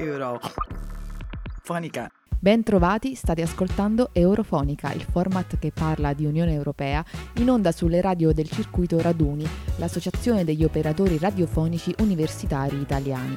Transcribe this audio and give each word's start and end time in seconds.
Eurofonica. 0.00 2.10
Ben 2.38 2.62
trovati, 2.62 3.14
state 3.14 3.42
ascoltando 3.42 4.08
Eurofonica, 4.12 4.92
il 4.92 5.02
format 5.02 5.58
che 5.58 5.72
parla 5.72 6.14
di 6.14 6.24
Unione 6.24 6.54
Europea, 6.54 7.04
in 7.34 7.50
onda 7.50 7.70
sulle 7.70 8.00
radio 8.00 8.32
del 8.32 8.48
circuito 8.48 8.98
Raduni, 8.98 9.46
l'associazione 9.76 10.42
degli 10.42 10.64
operatori 10.64 11.18
radiofonici 11.18 11.94
universitari 11.98 12.80
italiani. 12.80 13.36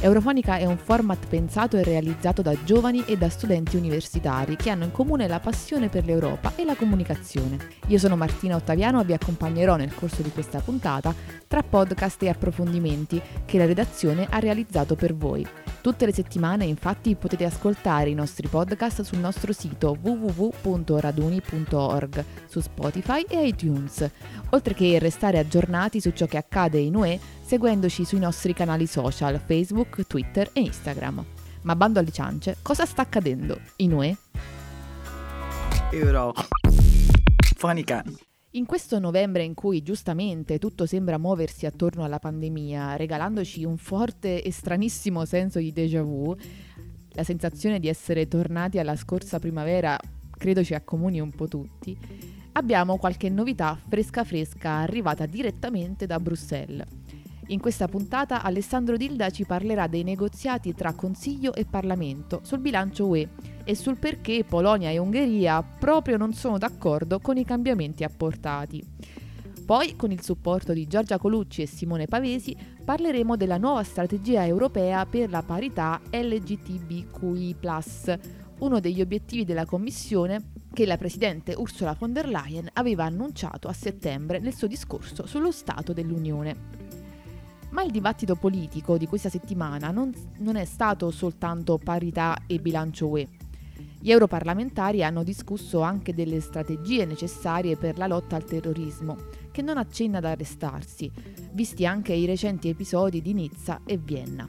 Eurofonica 0.00 0.58
è 0.58 0.66
un 0.66 0.76
format 0.76 1.26
pensato 1.26 1.76
e 1.78 1.82
realizzato 1.82 2.42
da 2.42 2.54
giovani 2.62 3.04
e 3.06 3.16
da 3.16 3.28
studenti 3.28 3.76
universitari 3.76 4.54
che 4.54 4.70
hanno 4.70 4.84
in 4.84 4.92
comune 4.92 5.26
la 5.26 5.40
passione 5.40 5.88
per 5.88 6.04
l'Europa 6.04 6.52
e 6.54 6.64
la 6.64 6.76
comunicazione. 6.76 7.58
Io 7.88 7.98
sono 7.98 8.14
Martina 8.14 8.54
Ottaviano 8.54 9.00
e 9.00 9.04
vi 9.04 9.14
accompagnerò 9.14 9.74
nel 9.76 9.94
corso 9.94 10.22
di 10.22 10.30
questa 10.30 10.60
puntata 10.60 11.12
tra 11.48 11.62
podcast 11.62 12.22
e 12.22 12.28
approfondimenti 12.28 13.20
che 13.44 13.58
la 13.58 13.66
redazione 13.66 14.28
ha 14.30 14.38
realizzato 14.38 14.94
per 14.94 15.16
voi. 15.16 15.44
Tutte 15.84 16.06
le 16.06 16.14
settimane 16.14 16.64
infatti 16.64 17.14
potete 17.14 17.44
ascoltare 17.44 18.08
i 18.08 18.14
nostri 18.14 18.48
podcast 18.48 19.02
sul 19.02 19.18
nostro 19.18 19.52
sito 19.52 19.94
www.raduni.org, 20.00 22.24
su 22.46 22.60
Spotify 22.60 23.20
e 23.28 23.48
iTunes, 23.48 24.10
oltre 24.48 24.72
che 24.72 24.98
restare 24.98 25.38
aggiornati 25.38 26.00
su 26.00 26.12
ciò 26.12 26.24
che 26.24 26.38
accade 26.38 26.78
in 26.78 26.96
UE 26.96 27.20
seguendoci 27.42 28.06
sui 28.06 28.18
nostri 28.18 28.54
canali 28.54 28.86
social 28.86 29.38
Facebook, 29.38 30.06
Twitter 30.06 30.48
e 30.54 30.60
Instagram. 30.60 31.22
Ma 31.64 31.76
bando 31.76 31.98
alle 31.98 32.12
ciance, 32.12 32.56
cosa 32.62 32.86
sta 32.86 33.02
accadendo 33.02 33.60
in 33.76 33.92
UE? 33.92 34.16
Euro. 35.90 36.32
Fonica. 37.56 38.02
In 38.56 38.66
questo 38.66 39.00
novembre 39.00 39.42
in 39.42 39.52
cui 39.52 39.82
giustamente 39.82 40.60
tutto 40.60 40.86
sembra 40.86 41.18
muoversi 41.18 41.66
attorno 41.66 42.04
alla 42.04 42.20
pandemia, 42.20 42.94
regalandoci 42.94 43.64
un 43.64 43.76
forte 43.76 44.44
e 44.44 44.52
stranissimo 44.52 45.24
senso 45.24 45.58
di 45.58 45.72
déjà 45.72 46.02
vu, 46.02 46.36
la 47.14 47.24
sensazione 47.24 47.80
di 47.80 47.88
essere 47.88 48.28
tornati 48.28 48.78
alla 48.78 48.94
scorsa 48.94 49.40
primavera 49.40 49.98
credo 50.38 50.62
ci 50.62 50.72
accomuni 50.72 51.18
un 51.18 51.30
po' 51.30 51.48
tutti, 51.48 51.98
abbiamo 52.52 52.96
qualche 52.96 53.28
novità 53.28 53.76
fresca 53.88 54.22
fresca 54.22 54.74
arrivata 54.74 55.26
direttamente 55.26 56.06
da 56.06 56.20
Bruxelles. 56.20 56.86
In 57.48 57.60
questa 57.60 57.88
puntata 57.88 58.42
Alessandro 58.42 58.96
Dilda 58.96 59.28
ci 59.28 59.44
parlerà 59.44 59.86
dei 59.86 60.02
negoziati 60.02 60.72
tra 60.74 60.94
Consiglio 60.94 61.54
e 61.54 61.66
Parlamento 61.66 62.40
sul 62.42 62.60
bilancio 62.60 63.06
UE 63.06 63.28
e 63.64 63.74
sul 63.74 63.98
perché 63.98 64.44
Polonia 64.44 64.88
e 64.88 64.96
Ungheria 64.96 65.62
proprio 65.62 66.16
non 66.16 66.32
sono 66.32 66.56
d'accordo 66.56 67.18
con 67.20 67.36
i 67.36 67.44
cambiamenti 67.44 68.02
apportati. 68.02 68.82
Poi, 69.66 69.94
con 69.96 70.10
il 70.10 70.22
supporto 70.22 70.72
di 70.72 70.86
Giorgia 70.86 71.18
Colucci 71.18 71.62
e 71.62 71.66
Simone 71.66 72.06
Pavesi, 72.06 72.56
parleremo 72.82 73.36
della 73.36 73.58
nuova 73.58 73.82
strategia 73.82 74.46
europea 74.46 75.04
per 75.06 75.30
la 75.30 75.42
parità 75.42 76.00
LGTBQI, 76.10 77.56
uno 78.60 78.80
degli 78.80 79.00
obiettivi 79.00 79.44
della 79.44 79.66
Commissione 79.66 80.52
che 80.72 80.86
la 80.86 80.96
Presidente 80.96 81.54
Ursula 81.56 81.96
von 81.98 82.12
der 82.12 82.28
Leyen 82.28 82.68
aveva 82.74 83.04
annunciato 83.04 83.68
a 83.68 83.72
settembre 83.72 84.38
nel 84.38 84.54
suo 84.54 84.66
discorso 84.66 85.26
sullo 85.26 85.50
Stato 85.50 85.92
dell'Unione. 85.92 86.83
Ma 87.74 87.82
il 87.82 87.90
dibattito 87.90 88.36
politico 88.36 88.96
di 88.96 89.08
questa 89.08 89.28
settimana 89.28 89.90
non, 89.90 90.12
non 90.38 90.54
è 90.54 90.64
stato 90.64 91.10
soltanto 91.10 91.76
parità 91.76 92.38
e 92.46 92.60
bilancio 92.60 93.08
UE. 93.08 93.28
Gli 93.98 94.12
europarlamentari 94.12 95.02
hanno 95.02 95.24
discusso 95.24 95.80
anche 95.80 96.14
delle 96.14 96.40
strategie 96.40 97.04
necessarie 97.04 97.76
per 97.76 97.98
la 97.98 98.06
lotta 98.06 98.36
al 98.36 98.44
terrorismo, 98.44 99.16
che 99.50 99.60
non 99.60 99.76
accenna 99.76 100.18
ad 100.18 100.24
arrestarsi, 100.24 101.10
visti 101.50 101.84
anche 101.84 102.12
i 102.12 102.26
recenti 102.26 102.68
episodi 102.68 103.20
di 103.20 103.34
Nizza 103.34 103.80
e 103.84 103.96
Vienna. 103.96 104.48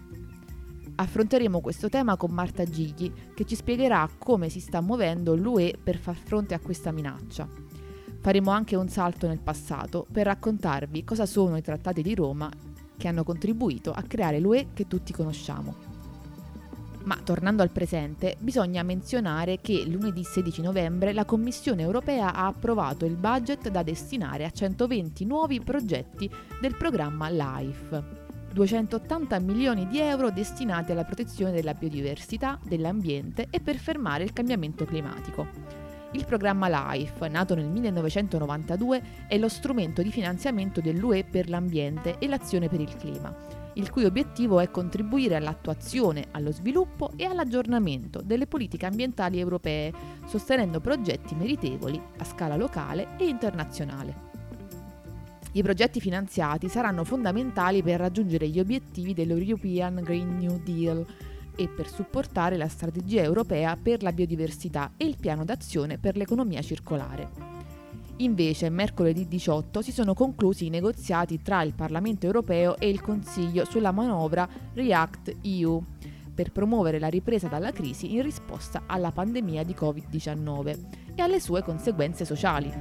Affronteremo 0.94 1.62
questo 1.62 1.89
tema 1.89 2.17
con 2.17 2.30
Marta 2.30 2.64
Gigli, 2.64 3.11
che 3.33 3.45
ci 3.45 3.55
spiegherà 3.55 4.08
come 4.20 4.49
si 4.49 4.60
sta 4.60 4.82
muovendo 4.82 5.36
l'UE 5.36 5.73
per 5.83 5.98
far 5.98 6.16
fronte 6.16 6.54
a 6.54 6.60
questa 6.60 6.92
minaccia. 6.92 7.49
Faremo 8.20 8.52
anche 8.52 8.76
un 8.76 8.88
salto 8.88 9.28
nel 9.28 9.42
passato 9.42 10.05
per 10.11 10.28
raccontarvi 10.28 11.04
cosa 11.04 11.26
sono 11.26 11.58
i 11.58 11.64
trattati 11.64 12.04
di 12.04 12.14
Roma 12.14 12.73
che 12.98 13.08
hanno 13.08 13.23
contribuito 13.23 13.92
a 13.92 14.02
creare 14.04 14.39
l'UE 14.39 14.67
che 14.73 14.88
tutti 14.88 15.14
conosciamo. 15.14 15.94
Ma 17.06 17.20
tornando 17.23 17.61
al 17.61 17.70
presente, 17.70 18.36
bisogna 18.39 18.82
menzionare 18.82 19.60
che 19.61 19.86
lunedì 19.86 20.23
16 20.23 20.61
novembre 20.61 21.14
la 21.14 21.26
Commissione 21.26 21.84
europea 21.84 22.34
ha 22.34 22.48
approvato 22.48 23.05
il 23.05 23.16
budget 23.16 23.70
da 23.70 23.84
destinare 23.84 24.44
a 24.44 24.50
120 24.50 25.23
nuovi 25.26 25.60
progetti 25.60 26.30
del 26.60 26.76
programma 26.76 27.30
LIFE. 27.30 28.23
280 28.54 29.38
milioni 29.39 29.86
di 29.88 30.00
euro 30.00 30.32
destinati 30.32 30.94
alla 30.94 31.04
protezione 31.04 31.52
della 31.52 31.73
biodiversità, 31.73 32.58
dell'ambiente 32.64 33.48
e 33.52 33.60
per 33.60 33.76
fermare 33.76 34.23
il 34.23 34.34
cambiamento 34.34 34.86
climatico. 34.86 35.85
Il 36.15 36.23
programma 36.23 36.70
LIFE, 36.70 37.27
nato 37.27 37.55
nel 37.55 37.67
1992, 37.67 39.02
è 39.27 39.37
lo 39.37 39.49
strumento 39.49 40.02
di 40.02 40.11
finanziamento 40.11 40.80
dell'UE 40.80 41.26
per 41.26 41.49
l'ambiente 41.49 42.20
e 42.20 42.30
l'azione 42.30 42.70
per 42.70 42.80
il 42.80 42.95
clima, 42.95 43.36
il 43.73 43.89
cui 43.92 44.05
obiettivo 44.05 44.61
è 44.61 44.71
contribuire 44.71 45.36
all'attuazione, 45.36 46.27
allo 46.31 46.54
sviluppo 46.54 47.11
e 47.17 47.25
all'aggiornamento 47.25 48.21
delle 48.21 48.48
politiche 48.48 48.86
ambientali 48.86 49.39
europee, 49.39 49.92
sostenendo 50.25 50.80
progetti 50.80 51.36
meritevoli 51.36 52.02
a 52.20 52.23
scala 52.23 52.55
locale 52.55 53.17
e 53.17 53.27
internazionale. 53.27 54.15
I 55.52 55.61
progetti 55.64 55.99
finanziati 55.99 56.70
saranno 56.70 57.04
fondamentali 57.04 57.83
per 57.83 57.99
raggiungere 57.99 58.48
gli 58.48 58.61
obiettivi 58.61 59.14
dell'European 59.14 59.99
Green 60.02 60.37
New 60.37 60.61
Deal, 60.64 61.05
e 61.55 61.67
per 61.67 61.88
supportare 61.88 62.58
la 62.58 62.67
strategia 62.67 63.21
europea 63.21 63.77
per 63.82 64.04
la 64.04 64.11
biodiversità 64.11 64.92
e 64.98 65.05
il 65.05 65.17
piano 65.20 65.43
d'azione 65.43 65.98
per 65.98 66.17
l'economia 66.17 66.61
circolare. 66.61 67.54
Invece, 68.17 68.70
mercoledì 68.70 69.27
18 69.27 69.82
si 69.82 69.92
sono 69.92 70.14
conclusi 70.14 70.67
i 70.67 70.70
negoziati 70.70 71.42
tra 71.42 71.61
il 71.64 71.73
Parlamento 71.73 72.26
europeo 72.26 72.77
e 72.77 72.88
il 72.88 73.02
Consiglio 73.02 73.66
sulla 73.66 73.92
manovra 73.92 74.48
React 74.73 75.36
EU 75.42 75.83
per 76.33 76.52
promuovere 76.52 76.99
la 76.99 77.08
ripresa 77.08 77.48
dalla 77.48 77.72
crisi 77.72 78.14
in 78.14 78.22
risposta 78.22 78.83
alla 78.86 79.11
pandemia 79.11 79.64
di 79.64 79.73
Covid-19 79.73 80.80
e 81.16 81.22
alle 81.22 81.39
sue 81.39 81.64
conseguenze 81.64 82.26
sociali. 82.26 82.72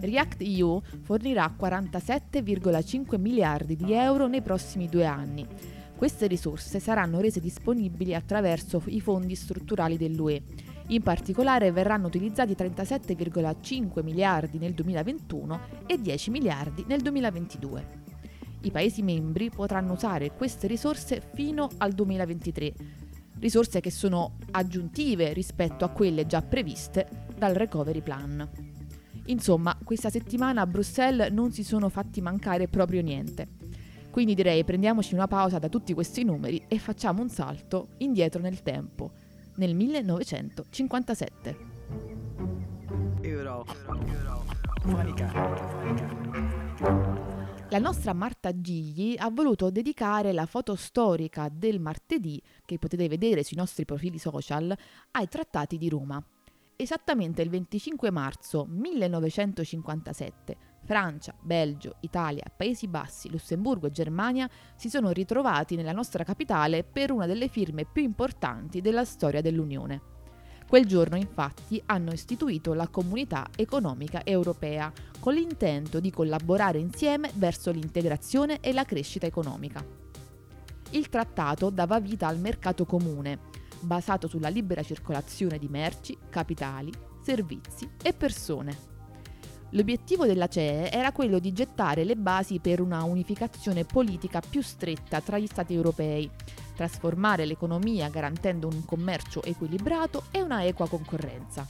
React 0.00 0.42
EU 0.42 0.80
fornirà 1.02 1.54
47,5 1.58 3.18
miliardi 3.18 3.76
di 3.76 3.92
euro 3.92 4.26
nei 4.26 4.42
prossimi 4.42 4.88
due 4.88 5.04
anni, 5.06 5.46
queste 5.96 6.26
risorse 6.26 6.78
saranno 6.78 7.20
rese 7.20 7.40
disponibili 7.40 8.14
attraverso 8.14 8.82
i 8.86 9.00
fondi 9.00 9.34
strutturali 9.34 9.96
dell'UE. 9.96 10.42
In 10.88 11.02
particolare 11.02 11.72
verranno 11.72 12.06
utilizzati 12.06 12.52
37,5 12.52 14.04
miliardi 14.04 14.58
nel 14.58 14.74
2021 14.74 15.60
e 15.86 15.98
10 16.00 16.30
miliardi 16.30 16.84
nel 16.86 17.00
2022. 17.00 18.04
I 18.60 18.70
Paesi 18.70 19.02
membri 19.02 19.50
potranno 19.50 19.94
usare 19.94 20.32
queste 20.32 20.66
risorse 20.66 21.22
fino 21.34 21.68
al 21.78 21.92
2023, 21.92 22.74
risorse 23.38 23.80
che 23.80 23.90
sono 23.90 24.36
aggiuntive 24.52 25.32
rispetto 25.32 25.84
a 25.84 25.90
quelle 25.90 26.26
già 26.26 26.42
previste 26.42 27.08
dal 27.36 27.54
Recovery 27.54 28.02
Plan. 28.02 28.48
Insomma, 29.26 29.76
questa 29.82 30.10
settimana 30.10 30.60
a 30.60 30.66
Bruxelles 30.66 31.32
non 31.32 31.52
si 31.52 31.64
sono 31.64 31.88
fatti 31.88 32.20
mancare 32.20 32.68
proprio 32.68 33.02
niente. 33.02 33.48
Quindi 34.16 34.32
direi 34.32 34.64
prendiamoci 34.64 35.12
una 35.12 35.26
pausa 35.26 35.58
da 35.58 35.68
tutti 35.68 35.92
questi 35.92 36.24
numeri 36.24 36.64
e 36.68 36.78
facciamo 36.78 37.20
un 37.20 37.28
salto 37.28 37.88
indietro 37.98 38.40
nel 38.40 38.62
tempo, 38.62 39.10
nel 39.56 39.74
1957. 39.74 41.56
Euro. 43.20 43.66
La 47.68 47.78
nostra 47.78 48.14
Marta 48.14 48.58
Gigli 48.58 49.16
ha 49.18 49.28
voluto 49.28 49.68
dedicare 49.68 50.32
la 50.32 50.46
foto 50.46 50.76
storica 50.76 51.50
del 51.52 51.78
martedì, 51.78 52.42
che 52.64 52.78
potete 52.78 53.08
vedere 53.08 53.44
sui 53.44 53.58
nostri 53.58 53.84
profili 53.84 54.16
social, 54.16 54.74
ai 55.10 55.28
trattati 55.28 55.76
di 55.76 55.90
Roma. 55.90 56.24
Esattamente 56.74 57.42
il 57.42 57.50
25 57.50 58.10
marzo 58.10 58.64
1957 58.66 60.65
Francia, 60.86 61.34
Belgio, 61.38 61.96
Italia, 62.00 62.44
Paesi 62.56 62.86
Bassi, 62.86 63.28
Lussemburgo 63.28 63.88
e 63.88 63.90
Germania 63.90 64.48
si 64.76 64.88
sono 64.88 65.10
ritrovati 65.10 65.76
nella 65.76 65.92
nostra 65.92 66.24
capitale 66.24 66.84
per 66.84 67.10
una 67.10 67.26
delle 67.26 67.48
firme 67.48 67.84
più 67.84 68.02
importanti 68.02 68.80
della 68.80 69.04
storia 69.04 69.42
dell'Unione. 69.42 70.14
Quel 70.66 70.86
giorno 70.86 71.16
infatti 71.16 71.80
hanno 71.86 72.12
istituito 72.12 72.74
la 72.74 72.88
Comunità 72.88 73.48
Economica 73.54 74.24
Europea 74.24 74.92
con 75.20 75.34
l'intento 75.34 76.00
di 76.00 76.10
collaborare 76.10 76.78
insieme 76.78 77.30
verso 77.34 77.70
l'integrazione 77.70 78.60
e 78.60 78.72
la 78.72 78.84
crescita 78.84 79.26
economica. 79.26 79.84
Il 80.90 81.08
trattato 81.08 81.70
dava 81.70 82.00
vita 82.00 82.26
al 82.26 82.38
mercato 82.38 82.84
comune, 82.84 83.38
basato 83.80 84.26
sulla 84.28 84.48
libera 84.48 84.82
circolazione 84.82 85.58
di 85.58 85.68
merci, 85.68 86.16
capitali, 86.30 86.92
servizi 87.22 87.88
e 88.02 88.12
persone. 88.12 88.95
L'obiettivo 89.70 90.26
della 90.26 90.46
CEE 90.46 90.90
era 90.92 91.10
quello 91.10 91.38
di 91.40 91.52
gettare 91.52 92.04
le 92.04 92.14
basi 92.14 92.60
per 92.60 92.80
una 92.80 93.02
unificazione 93.02 93.84
politica 93.84 94.40
più 94.40 94.62
stretta 94.62 95.20
tra 95.20 95.38
gli 95.38 95.46
Stati 95.46 95.74
europei, 95.74 96.30
trasformare 96.74 97.44
l'economia 97.44 98.08
garantendo 98.08 98.68
un 98.68 98.84
commercio 98.84 99.42
equilibrato 99.42 100.24
e 100.30 100.40
una 100.40 100.64
equa 100.64 100.88
concorrenza, 100.88 101.66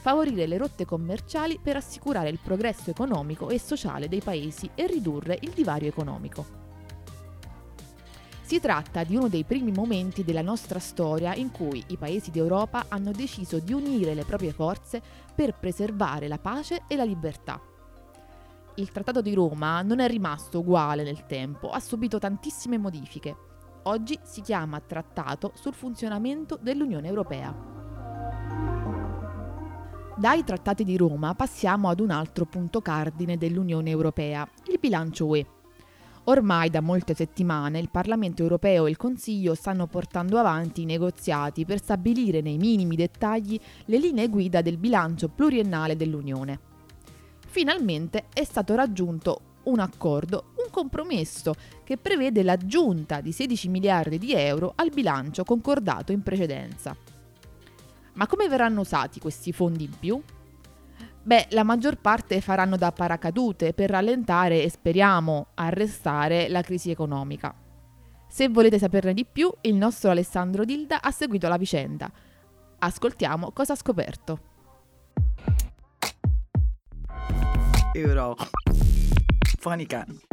favorire 0.00 0.46
le 0.46 0.58
rotte 0.58 0.84
commerciali 0.84 1.60
per 1.62 1.76
assicurare 1.76 2.30
il 2.30 2.40
progresso 2.42 2.90
economico 2.90 3.48
e 3.48 3.60
sociale 3.60 4.08
dei 4.08 4.20
paesi 4.20 4.68
e 4.74 4.86
ridurre 4.86 5.38
il 5.42 5.50
divario 5.50 5.88
economico. 5.88 6.69
Si 8.50 8.58
tratta 8.58 9.04
di 9.04 9.14
uno 9.14 9.28
dei 9.28 9.44
primi 9.44 9.70
momenti 9.70 10.24
della 10.24 10.42
nostra 10.42 10.80
storia 10.80 11.36
in 11.36 11.52
cui 11.52 11.84
i 11.86 11.96
paesi 11.96 12.32
d'Europa 12.32 12.86
hanno 12.88 13.12
deciso 13.12 13.60
di 13.60 13.72
unire 13.72 14.12
le 14.12 14.24
proprie 14.24 14.50
forze 14.50 15.00
per 15.32 15.54
preservare 15.54 16.26
la 16.26 16.38
pace 16.38 16.82
e 16.88 16.96
la 16.96 17.04
libertà. 17.04 17.60
Il 18.74 18.90
Trattato 18.90 19.22
di 19.22 19.34
Roma 19.34 19.82
non 19.82 20.00
è 20.00 20.08
rimasto 20.08 20.58
uguale 20.58 21.04
nel 21.04 21.26
tempo, 21.26 21.70
ha 21.70 21.78
subito 21.78 22.18
tantissime 22.18 22.76
modifiche. 22.76 23.36
Oggi 23.84 24.18
si 24.24 24.40
chiama 24.40 24.80
Trattato 24.80 25.52
sul 25.54 25.74
funzionamento 25.74 26.58
dell'Unione 26.60 27.06
Europea. 27.06 27.54
Dai 30.16 30.42
trattati 30.42 30.82
di 30.82 30.96
Roma 30.96 31.36
passiamo 31.36 31.88
ad 31.88 32.00
un 32.00 32.10
altro 32.10 32.46
punto 32.46 32.80
cardine 32.80 33.36
dell'Unione 33.36 33.90
Europea, 33.90 34.44
il 34.66 34.80
bilancio 34.80 35.26
UE. 35.26 35.59
Ormai 36.30 36.70
da 36.70 36.80
molte 36.80 37.12
settimane 37.12 37.80
il 37.80 37.90
Parlamento 37.90 38.42
europeo 38.42 38.86
e 38.86 38.90
il 38.90 38.96
Consiglio 38.96 39.56
stanno 39.56 39.88
portando 39.88 40.38
avanti 40.38 40.82
i 40.82 40.84
negoziati 40.84 41.64
per 41.64 41.82
stabilire 41.82 42.40
nei 42.40 42.56
minimi 42.56 42.94
dettagli 42.94 43.58
le 43.86 43.98
linee 43.98 44.28
guida 44.28 44.62
del 44.62 44.76
bilancio 44.76 45.26
pluriennale 45.26 45.96
dell'Unione. 45.96 46.60
Finalmente 47.48 48.26
è 48.32 48.44
stato 48.44 48.76
raggiunto 48.76 49.40
un 49.64 49.80
accordo, 49.80 50.52
un 50.64 50.70
compromesso 50.70 51.52
che 51.82 51.96
prevede 51.96 52.44
l'aggiunta 52.44 53.20
di 53.20 53.32
16 53.32 53.68
miliardi 53.68 54.16
di 54.16 54.32
euro 54.32 54.74
al 54.76 54.90
bilancio 54.90 55.42
concordato 55.42 56.12
in 56.12 56.22
precedenza. 56.22 56.96
Ma 58.12 58.28
come 58.28 58.46
verranno 58.46 58.82
usati 58.82 59.18
questi 59.18 59.50
fondi 59.50 59.82
in 59.82 59.98
più? 59.98 60.22
Beh, 61.30 61.46
la 61.50 61.62
maggior 61.62 61.94
parte 61.94 62.40
faranno 62.40 62.76
da 62.76 62.90
paracadute 62.90 63.72
per 63.72 63.88
rallentare 63.88 64.64
e 64.64 64.68
speriamo 64.68 65.50
arrestare 65.54 66.48
la 66.48 66.60
crisi 66.60 66.90
economica. 66.90 67.54
Se 68.28 68.48
volete 68.48 68.80
saperne 68.80 69.14
di 69.14 69.24
più, 69.24 69.48
il 69.60 69.76
nostro 69.76 70.10
Alessandro 70.10 70.64
Dilda 70.64 71.00
ha 71.00 71.12
seguito 71.12 71.46
la 71.46 71.56
vicenda. 71.56 72.10
Ascoltiamo 72.80 73.52
cosa 73.52 73.74
ha 73.74 73.76
scoperto. 73.76 74.40
Euro. 77.92 78.34
Funny 79.60 79.86
Can. 79.86 80.29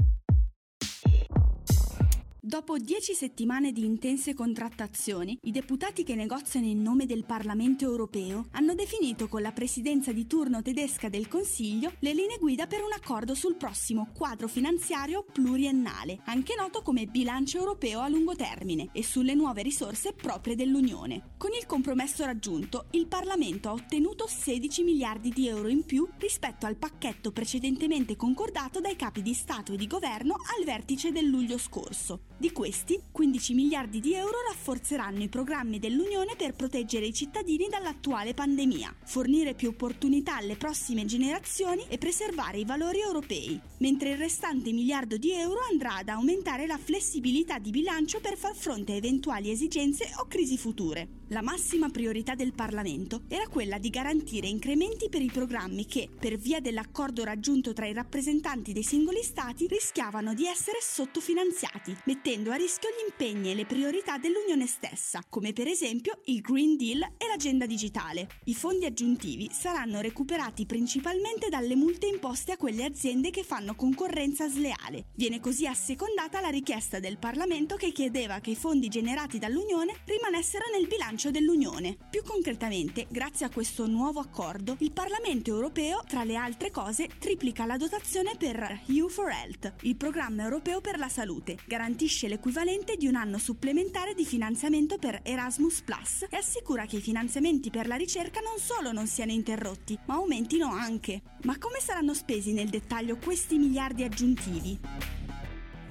Dopo 2.47 2.77
dieci 2.77 3.13
settimane 3.13 3.73
di 3.73 3.83
intense 3.83 4.33
contrattazioni, 4.33 5.37
i 5.41 5.51
deputati 5.51 6.03
che 6.05 6.15
negoziano 6.15 6.65
in 6.65 6.81
nome 6.81 7.05
del 7.05 7.25
Parlamento 7.25 7.83
europeo 7.83 8.45
hanno 8.51 8.73
definito 8.73 9.27
con 9.27 9.41
la 9.41 9.51
presidenza 9.51 10.13
di 10.13 10.25
turno 10.27 10.61
tedesca 10.61 11.09
del 11.09 11.27
Consiglio 11.27 11.91
le 11.99 12.13
linee 12.13 12.37
guida 12.37 12.65
per 12.65 12.83
un 12.83 12.93
accordo 12.93 13.35
sul 13.35 13.57
prossimo 13.57 14.11
quadro 14.13 14.47
finanziario 14.47 15.25
pluriennale, 15.29 16.21
anche 16.23 16.55
noto 16.55 16.83
come 16.83 17.05
bilancio 17.07 17.57
europeo 17.57 17.99
a 17.99 18.07
lungo 18.07 18.33
termine, 18.33 18.91
e 18.93 19.03
sulle 19.03 19.33
nuove 19.33 19.61
risorse 19.61 20.13
proprie 20.13 20.55
dell'Unione. 20.55 21.31
Con 21.35 21.51
il 21.51 21.65
compromesso 21.65 22.23
raggiunto, 22.23 22.85
il 22.91 23.07
Parlamento 23.07 23.67
ha 23.67 23.73
ottenuto 23.73 24.25
16 24.25 24.83
miliardi 24.83 25.31
di 25.31 25.49
euro 25.49 25.67
in 25.67 25.83
più 25.83 26.07
rispetto 26.17 26.65
al 26.65 26.77
pacchetto 26.77 27.33
precedentemente 27.33 28.15
concordato 28.15 28.79
dai 28.79 28.95
capi 28.95 29.21
di 29.21 29.33
Stato 29.33 29.73
e 29.73 29.75
di 29.75 29.85
Governo 29.85 30.35
al 30.57 30.63
vertice 30.63 31.11
del 31.11 31.25
luglio 31.25 31.57
scorso. 31.57 32.21
Di 32.39 32.51
questi, 32.51 33.01
15 33.11 33.55
miliardi 33.55 33.99
di 33.99 34.13
euro 34.13 34.37
rafforzeranno 34.47 35.23
i 35.23 35.27
programmi 35.27 35.79
dell'Unione 35.79 36.35
per 36.37 36.53
proteggere 36.53 37.07
i 37.07 37.13
cittadini 37.13 37.67
dall'attuale 37.67 38.35
pandemia, 38.35 38.93
fornire 39.05 39.55
più 39.55 39.69
opportunità 39.69 40.35
alle 40.35 40.55
prossime 40.55 41.05
generazioni 41.05 41.83
e 41.87 41.97
preservare 41.97 42.59
i 42.59 42.65
valori 42.65 42.99
europei, 42.99 43.59
mentre 43.79 44.11
il 44.11 44.17
restante 44.17 44.71
miliardo 44.71 45.17
di 45.17 45.31
euro 45.31 45.61
andrà 45.71 45.95
ad 45.95 46.09
aumentare 46.09 46.67
la 46.67 46.77
flessibilità 46.77 47.57
di 47.57 47.71
bilancio 47.71 48.19
per 48.19 48.37
far 48.37 48.53
fronte 48.53 48.91
a 48.91 48.97
eventuali 48.97 49.49
esigenze 49.49 50.11
o 50.17 50.27
crisi 50.27 50.59
future. 50.59 51.25
La 51.31 51.41
massima 51.41 51.89
priorità 51.89 52.35
del 52.35 52.53
Parlamento 52.53 53.23
era 53.27 53.49
quella 53.49 53.77
di 53.79 53.89
garantire 53.89 54.47
incrementi 54.47 55.09
per 55.09 55.21
i 55.21 55.29
programmi 55.29 55.85
che, 55.85 56.07
per 56.17 56.37
via 56.37 56.61
dell'accordo 56.61 57.25
raggiunto 57.25 57.73
tra 57.73 57.85
i 57.85 57.91
rappresentanti 57.91 58.71
dei 58.71 58.83
singoli 58.83 59.21
Stati, 59.23 59.67
rischiavano 59.67 60.33
di 60.33 60.45
essere 60.45 60.77
sottofinanziati, 60.79 61.97
mettendo 62.05 62.51
a 62.51 62.55
rischio 62.55 62.87
gli 62.91 63.09
impegni 63.09 63.51
e 63.51 63.55
le 63.55 63.65
priorità 63.65 64.17
dell'Unione 64.17 64.67
stessa, 64.67 65.21
come 65.27 65.51
per 65.51 65.67
esempio 65.67 66.21
il 66.27 66.39
Green 66.39 66.77
Deal 66.77 67.01
e 67.01 67.27
l'agenda 67.27 67.65
digitale. 67.65 68.29
I 68.45 68.53
fondi 68.53 68.85
aggiuntivi 68.85 69.49
saranno 69.51 69.99
recuperati 69.99 70.65
principalmente 70.65 71.49
dalle 71.49 71.75
multe 71.75 72.07
imposte 72.07 72.53
a 72.53 72.57
quelle 72.57 72.85
aziende 72.85 73.31
che 73.31 73.43
fanno 73.43 73.75
concorrenza 73.75 74.47
sleale. 74.47 75.07
Viene 75.15 75.41
così 75.41 75.67
assecondata 75.67 76.39
la 76.39 76.47
richiesta 76.47 77.01
del 77.01 77.17
Parlamento 77.17 77.75
che 77.75 77.91
chiedeva 77.91 78.39
che 78.39 78.51
i 78.51 78.55
fondi 78.55 78.87
generati 78.87 79.39
dall'Unione 79.39 79.93
rimanessero 80.05 80.63
nel 80.71 80.87
bilancio 80.87 81.15
bilancio 81.17 81.31
dell'Unione. 81.31 81.97
Più 82.11 82.21
concretamente, 82.23 83.07
grazie 83.09 83.47
a 83.47 83.49
questo 83.49 83.87
nuovo 83.87 84.19
accordo, 84.19 84.75
il 84.79 84.91
Parlamento 84.91 85.49
europeo, 85.49 86.03
tra 86.07 86.23
le 86.23 86.35
altre 86.35 86.69
cose, 86.69 87.09
triplica 87.17 87.65
la 87.65 87.75
dotazione 87.75 88.35
per 88.37 88.81
EU 88.87 89.09
for 89.09 89.29
Health, 89.29 89.73
il 89.81 89.95
programma 89.95 90.43
europeo 90.43 90.79
per 90.79 90.99
la 90.99 91.09
salute, 91.09 91.57
garantisce 91.65 92.27
l'equivalente 92.27 92.97
di 92.97 93.07
un 93.07 93.15
anno 93.15 93.39
supplementare 93.39 94.13
di 94.13 94.25
finanziamento 94.25 94.97
per 94.97 95.21
Erasmus 95.23 95.81
Plus 95.81 96.25
e 96.29 96.37
assicura 96.37 96.85
che 96.85 96.97
i 96.97 97.01
finanziamenti 97.01 97.71
per 97.71 97.87
la 97.87 97.95
ricerca 97.95 98.39
non 98.41 98.59
solo 98.59 98.91
non 98.91 99.07
siano 99.07 99.31
interrotti, 99.31 99.97
ma 100.05 100.15
aumentino 100.15 100.71
anche. 100.71 101.21
Ma 101.43 101.57
come 101.57 101.79
saranno 101.79 102.13
spesi 102.13 102.53
nel 102.53 102.69
dettaglio 102.69 103.17
questi 103.17 103.57
miliardi 103.57 104.03
aggiuntivi? 104.03 105.26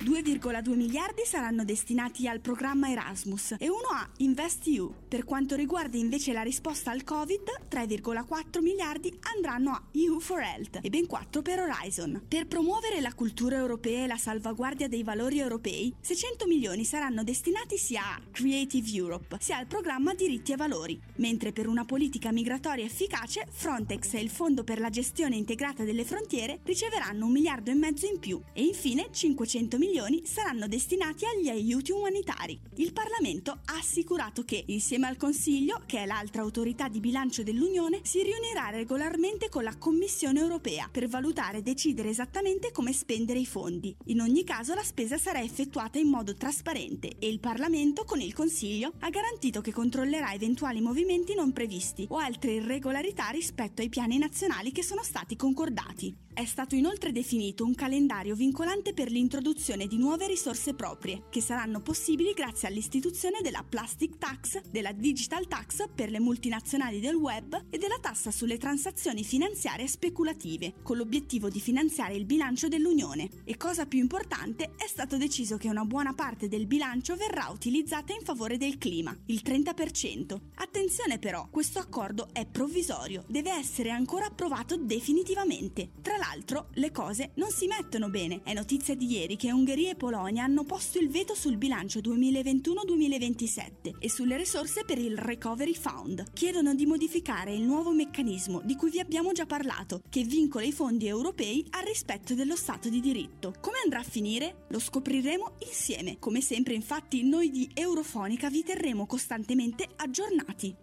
2,2 0.04 0.74
miliardi 0.74 1.22
saranno 1.24 1.64
destinati 1.64 2.28
al 2.28 2.40
programma 2.40 2.90
Erasmus 2.90 3.56
e 3.58 3.68
uno 3.68 3.88
a 3.92 4.08
InvestEU. 4.18 4.94
Per 5.08 5.24
quanto 5.24 5.56
riguarda 5.56 5.96
invece 5.96 6.32
la 6.32 6.42
risposta 6.42 6.90
al 6.90 7.02
Covid, 7.02 7.42
3,4 7.68 8.60
miliardi 8.60 9.18
andranno 9.34 9.70
a 9.70 9.82
EU 9.92 10.20
for 10.20 10.40
Health 10.40 10.80
e 10.82 10.90
ben 10.90 11.06
4 11.06 11.42
per 11.42 11.60
Horizon. 11.60 12.22
Per 12.28 12.46
promuovere 12.46 13.00
la 13.00 13.14
cultura 13.14 13.56
europea 13.56 14.04
e 14.04 14.06
la 14.06 14.16
salvaguardia 14.16 14.86
dei 14.86 15.02
valori 15.02 15.38
europei, 15.38 15.94
600 15.98 16.46
milioni 16.46 16.84
saranno 16.84 17.24
destinati 17.24 17.78
sia 17.78 18.02
a 18.02 18.20
Creative 18.30 18.88
Europe 18.92 19.36
sia 19.40 19.56
al 19.56 19.66
programma 19.66 20.14
Diritti 20.14 20.52
e 20.52 20.56
Valori, 20.56 21.00
mentre 21.16 21.52
per 21.52 21.66
una 21.66 21.84
politica 21.84 22.32
migratoria 22.32 22.84
efficace, 22.84 23.46
Frontex 23.50 24.14
e 24.14 24.20
il 24.20 24.30
Fondo 24.30 24.62
per 24.62 24.78
la 24.78 24.90
gestione 24.90 25.36
integrata 25.36 25.84
delle 25.84 26.04
frontiere 26.04 26.60
riceveranno 26.64 27.24
un 27.24 27.32
miliardo 27.32 27.70
e 27.70 27.74
mezzo 27.74 28.06
in 28.06 28.18
più 28.18 28.40
e 28.52 28.62
infine 28.62 29.08
500 29.10 29.78
milioni 29.78 29.85
milioni 29.86 30.22
saranno 30.24 30.66
destinati 30.66 31.24
agli 31.24 31.48
aiuti 31.48 31.92
umanitari. 31.92 32.58
Il 32.76 32.92
Parlamento 32.92 33.52
ha 33.52 33.76
assicurato 33.76 34.44
che, 34.44 34.64
insieme 34.66 35.06
al 35.06 35.16
Consiglio, 35.16 35.82
che 35.86 35.98
è 35.98 36.06
l'altra 36.06 36.42
autorità 36.42 36.88
di 36.88 36.98
bilancio 36.98 37.44
dell'Unione, 37.44 38.00
si 38.02 38.22
riunirà 38.22 38.70
regolarmente 38.70 39.48
con 39.48 39.62
la 39.62 39.76
Commissione 39.76 40.40
europea 40.40 40.88
per 40.90 41.06
valutare 41.06 41.58
e 41.58 41.62
decidere 41.62 42.08
esattamente 42.08 42.72
come 42.72 42.92
spendere 42.92 43.38
i 43.38 43.46
fondi. 43.46 43.94
In 44.06 44.20
ogni 44.20 44.42
caso 44.42 44.74
la 44.74 44.82
spesa 44.82 45.16
sarà 45.18 45.40
effettuata 45.40 45.98
in 45.98 46.08
modo 46.08 46.34
trasparente 46.34 47.12
e 47.18 47.28
il 47.28 47.38
Parlamento, 47.38 48.04
con 48.04 48.20
il 48.20 48.34
Consiglio, 48.34 48.92
ha 49.00 49.10
garantito 49.10 49.60
che 49.60 49.72
controllerà 49.72 50.32
eventuali 50.32 50.80
movimenti 50.80 51.34
non 51.34 51.52
previsti 51.52 52.06
o 52.10 52.16
altre 52.16 52.54
irregolarità 52.54 53.28
rispetto 53.28 53.82
ai 53.82 53.88
piani 53.88 54.18
nazionali 54.18 54.72
che 54.72 54.82
sono 54.82 55.02
stati 55.02 55.36
concordati. 55.36 56.25
È 56.36 56.44
stato 56.44 56.74
inoltre 56.74 57.12
definito 57.12 57.64
un 57.64 57.74
calendario 57.74 58.34
vincolante 58.34 58.92
per 58.92 59.10
l'introduzione 59.10 59.86
di 59.86 59.96
nuove 59.96 60.26
risorse 60.26 60.74
proprie, 60.74 61.22
che 61.30 61.40
saranno 61.40 61.80
possibili 61.80 62.34
grazie 62.34 62.68
all'istituzione 62.68 63.38
della 63.40 63.64
Plastic 63.66 64.18
Tax, 64.18 64.60
della 64.70 64.92
Digital 64.92 65.48
Tax 65.48 65.86
per 65.94 66.10
le 66.10 66.20
multinazionali 66.20 67.00
del 67.00 67.14
web 67.14 67.58
e 67.70 67.78
della 67.78 67.96
tassa 68.02 68.30
sulle 68.30 68.58
transazioni 68.58 69.24
finanziarie 69.24 69.88
speculative, 69.88 70.74
con 70.82 70.98
l'obiettivo 70.98 71.48
di 71.48 71.58
finanziare 71.58 72.16
il 72.16 72.26
bilancio 72.26 72.68
dell'Unione. 72.68 73.30
E 73.44 73.56
cosa 73.56 73.86
più 73.86 74.00
importante, 74.00 74.74
è 74.76 74.86
stato 74.86 75.16
deciso 75.16 75.56
che 75.56 75.70
una 75.70 75.86
buona 75.86 76.12
parte 76.12 76.48
del 76.48 76.66
bilancio 76.66 77.16
verrà 77.16 77.48
utilizzata 77.48 78.12
in 78.12 78.20
favore 78.22 78.58
del 78.58 78.76
clima, 78.76 79.16
il 79.28 79.40
30%. 79.42 80.38
Attenzione 80.56 81.18
però, 81.18 81.48
questo 81.50 81.78
accordo 81.78 82.28
è 82.34 82.44
provvisorio, 82.44 83.24
deve 83.26 83.52
essere 83.52 83.88
ancora 83.88 84.26
approvato 84.26 84.76
definitivamente. 84.76 85.92
Tra 86.02 86.12
l'altro, 86.12 86.24
l'altro, 86.26 86.68
le 86.74 86.90
cose 86.90 87.30
non 87.34 87.50
si 87.50 87.66
mettono 87.66 88.08
bene. 88.08 88.40
È 88.42 88.52
notizia 88.52 88.94
di 88.94 89.06
ieri 89.10 89.36
che 89.36 89.52
Ungheria 89.52 89.90
e 89.90 89.96
Polonia 89.96 90.44
hanno 90.44 90.64
posto 90.64 90.98
il 90.98 91.08
veto 91.08 91.34
sul 91.34 91.56
bilancio 91.56 92.00
2021-2027 92.00 93.98
e 93.98 94.10
sulle 94.10 94.36
risorse 94.36 94.84
per 94.84 94.98
il 94.98 95.16
Recovery 95.16 95.74
Fund. 95.74 96.32
Chiedono 96.32 96.74
di 96.74 96.86
modificare 96.86 97.54
il 97.54 97.62
nuovo 97.62 97.92
meccanismo 97.92 98.60
di 98.64 98.74
cui 98.74 98.90
vi 98.90 99.00
abbiamo 99.00 99.32
già 99.32 99.46
parlato, 99.46 100.02
che 100.08 100.24
vincola 100.24 100.64
i 100.64 100.72
fondi 100.72 101.06
europei 101.06 101.64
al 101.70 101.84
rispetto 101.84 102.34
dello 102.34 102.56
Stato 102.56 102.88
di 102.88 103.00
diritto. 103.00 103.54
Come 103.60 103.78
andrà 103.82 104.00
a 104.00 104.04
finire? 104.04 104.66
Lo 104.68 104.78
scopriremo 104.78 105.56
insieme. 105.66 106.18
Come 106.18 106.40
sempre, 106.40 106.74
infatti, 106.74 107.22
noi 107.22 107.50
di 107.50 107.70
Eurofonica 107.72 108.50
vi 108.50 108.62
terremo 108.62 109.06
costantemente 109.06 109.88
aggiornati. 109.96 110.74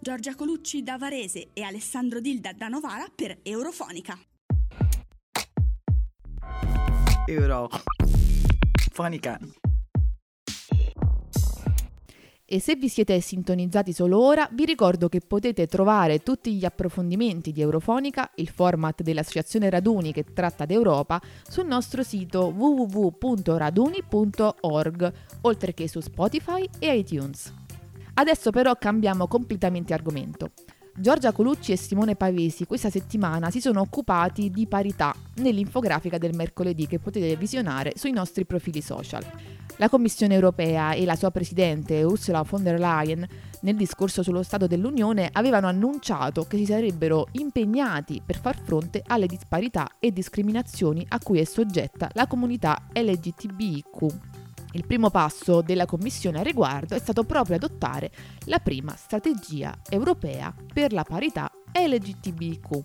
Giorgia 0.00 0.34
Colucci 0.34 0.82
da 0.82 0.96
Varese 0.96 1.50
e 1.52 1.62
Alessandro 1.62 2.20
Dilda 2.20 2.52
da 2.52 2.68
Novara 2.68 3.06
per 3.12 3.40
Eurofonica. 3.42 4.18
Eurofonica. 7.30 9.38
E 12.50 12.60
se 12.60 12.76
vi 12.76 12.88
siete 12.88 13.20
sintonizzati 13.20 13.92
solo 13.92 14.24
ora, 14.24 14.48
vi 14.52 14.64
ricordo 14.64 15.10
che 15.10 15.20
potete 15.20 15.66
trovare 15.66 16.22
tutti 16.22 16.54
gli 16.54 16.64
approfondimenti 16.64 17.52
di 17.52 17.60
Eurofonica, 17.60 18.30
il 18.36 18.48
format 18.48 19.02
dell'Associazione 19.02 19.68
Raduni 19.68 20.14
che 20.14 20.24
tratta 20.32 20.64
d'Europa, 20.64 21.20
sul 21.46 21.66
nostro 21.66 22.02
sito 22.02 22.46
www.raduni.org, 22.46 25.12
oltre 25.42 25.74
che 25.74 25.88
su 25.88 26.00
Spotify 26.00 26.66
e 26.78 26.96
iTunes. 26.96 27.52
Adesso 28.14 28.50
però 28.50 28.74
cambiamo 28.76 29.28
completamente 29.28 29.92
argomento. 29.92 30.52
Giorgia 31.00 31.30
Colucci 31.30 31.70
e 31.70 31.76
Simone 31.76 32.16
Pavesi 32.16 32.66
questa 32.66 32.90
settimana 32.90 33.52
si 33.52 33.60
sono 33.60 33.80
occupati 33.80 34.50
di 34.50 34.66
parità 34.66 35.14
nell'infografica 35.36 36.18
del 36.18 36.34
mercoledì 36.34 36.88
che 36.88 36.98
potete 36.98 37.36
visionare 37.36 37.92
sui 37.94 38.10
nostri 38.10 38.44
profili 38.44 38.80
social. 38.80 39.24
La 39.76 39.88
Commissione 39.88 40.34
europea 40.34 40.94
e 40.94 41.04
la 41.04 41.14
sua 41.14 41.30
presidente 41.30 42.02
Ursula 42.02 42.42
von 42.42 42.64
der 42.64 42.80
Leyen 42.80 43.24
nel 43.60 43.76
discorso 43.76 44.24
sullo 44.24 44.42
Stato 44.42 44.66
dell'Unione 44.66 45.28
avevano 45.32 45.68
annunciato 45.68 46.46
che 46.48 46.56
si 46.56 46.66
sarebbero 46.66 47.28
impegnati 47.30 48.20
per 48.24 48.40
far 48.40 48.60
fronte 48.60 49.00
alle 49.06 49.26
disparità 49.26 49.86
e 50.00 50.10
discriminazioni 50.10 51.06
a 51.10 51.20
cui 51.20 51.38
è 51.38 51.44
soggetta 51.44 52.10
la 52.14 52.26
comunità 52.26 52.88
LGTBIQ. 52.92 54.37
Il 54.72 54.86
primo 54.86 55.08
passo 55.10 55.62
della 55.62 55.86
Commissione 55.86 56.40
a 56.40 56.42
riguardo 56.42 56.94
è 56.94 56.98
stato 56.98 57.24
proprio 57.24 57.56
adottare 57.56 58.10
la 58.44 58.58
prima 58.58 58.94
strategia 58.96 59.74
europea 59.88 60.54
per 60.72 60.92
la 60.92 61.04
parità 61.04 61.50
LGTBIQ. 61.72 62.84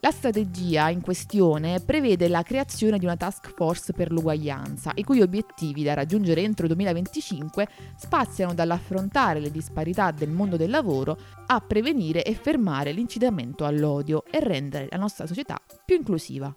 La 0.00 0.10
strategia 0.10 0.90
in 0.90 1.00
questione 1.00 1.78
prevede 1.78 2.26
la 2.26 2.42
creazione 2.42 2.98
di 2.98 3.04
una 3.04 3.16
task 3.16 3.54
force 3.54 3.92
per 3.92 4.10
l'uguaglianza, 4.10 4.90
i 4.96 5.04
cui 5.04 5.20
obiettivi 5.20 5.84
da 5.84 5.94
raggiungere 5.94 6.42
entro 6.42 6.66
il 6.66 6.72
2025 6.72 7.68
spaziano 7.96 8.52
dall'affrontare 8.52 9.38
le 9.38 9.52
disparità 9.52 10.10
del 10.10 10.28
mondo 10.28 10.56
del 10.56 10.70
lavoro 10.70 11.16
a 11.46 11.60
prevenire 11.60 12.24
e 12.24 12.34
fermare 12.34 12.90
l'incitamento 12.90 13.64
all'odio 13.64 14.24
e 14.28 14.40
rendere 14.40 14.88
la 14.90 14.98
nostra 14.98 15.24
società 15.26 15.60
più 15.84 15.96
inclusiva. 15.96 16.52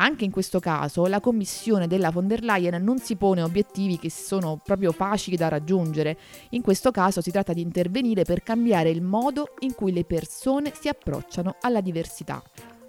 Anche 0.00 0.24
in 0.24 0.30
questo 0.30 0.60
caso 0.60 1.06
la 1.06 1.20
commissione 1.20 1.88
della 1.88 2.10
von 2.10 2.28
der 2.28 2.42
Leyen 2.42 2.82
non 2.82 2.98
si 2.98 3.16
pone 3.16 3.42
obiettivi 3.42 3.98
che 3.98 4.10
sono 4.10 4.60
proprio 4.62 4.92
facili 4.92 5.36
da 5.36 5.48
raggiungere. 5.48 6.16
In 6.50 6.62
questo 6.62 6.92
caso 6.92 7.20
si 7.20 7.32
tratta 7.32 7.52
di 7.52 7.62
intervenire 7.62 8.22
per 8.22 8.42
cambiare 8.42 8.90
il 8.90 9.02
modo 9.02 9.54
in 9.60 9.74
cui 9.74 9.92
le 9.92 10.04
persone 10.04 10.72
si 10.78 10.88
approcciano 10.88 11.56
alla 11.60 11.80
diversità 11.80 12.42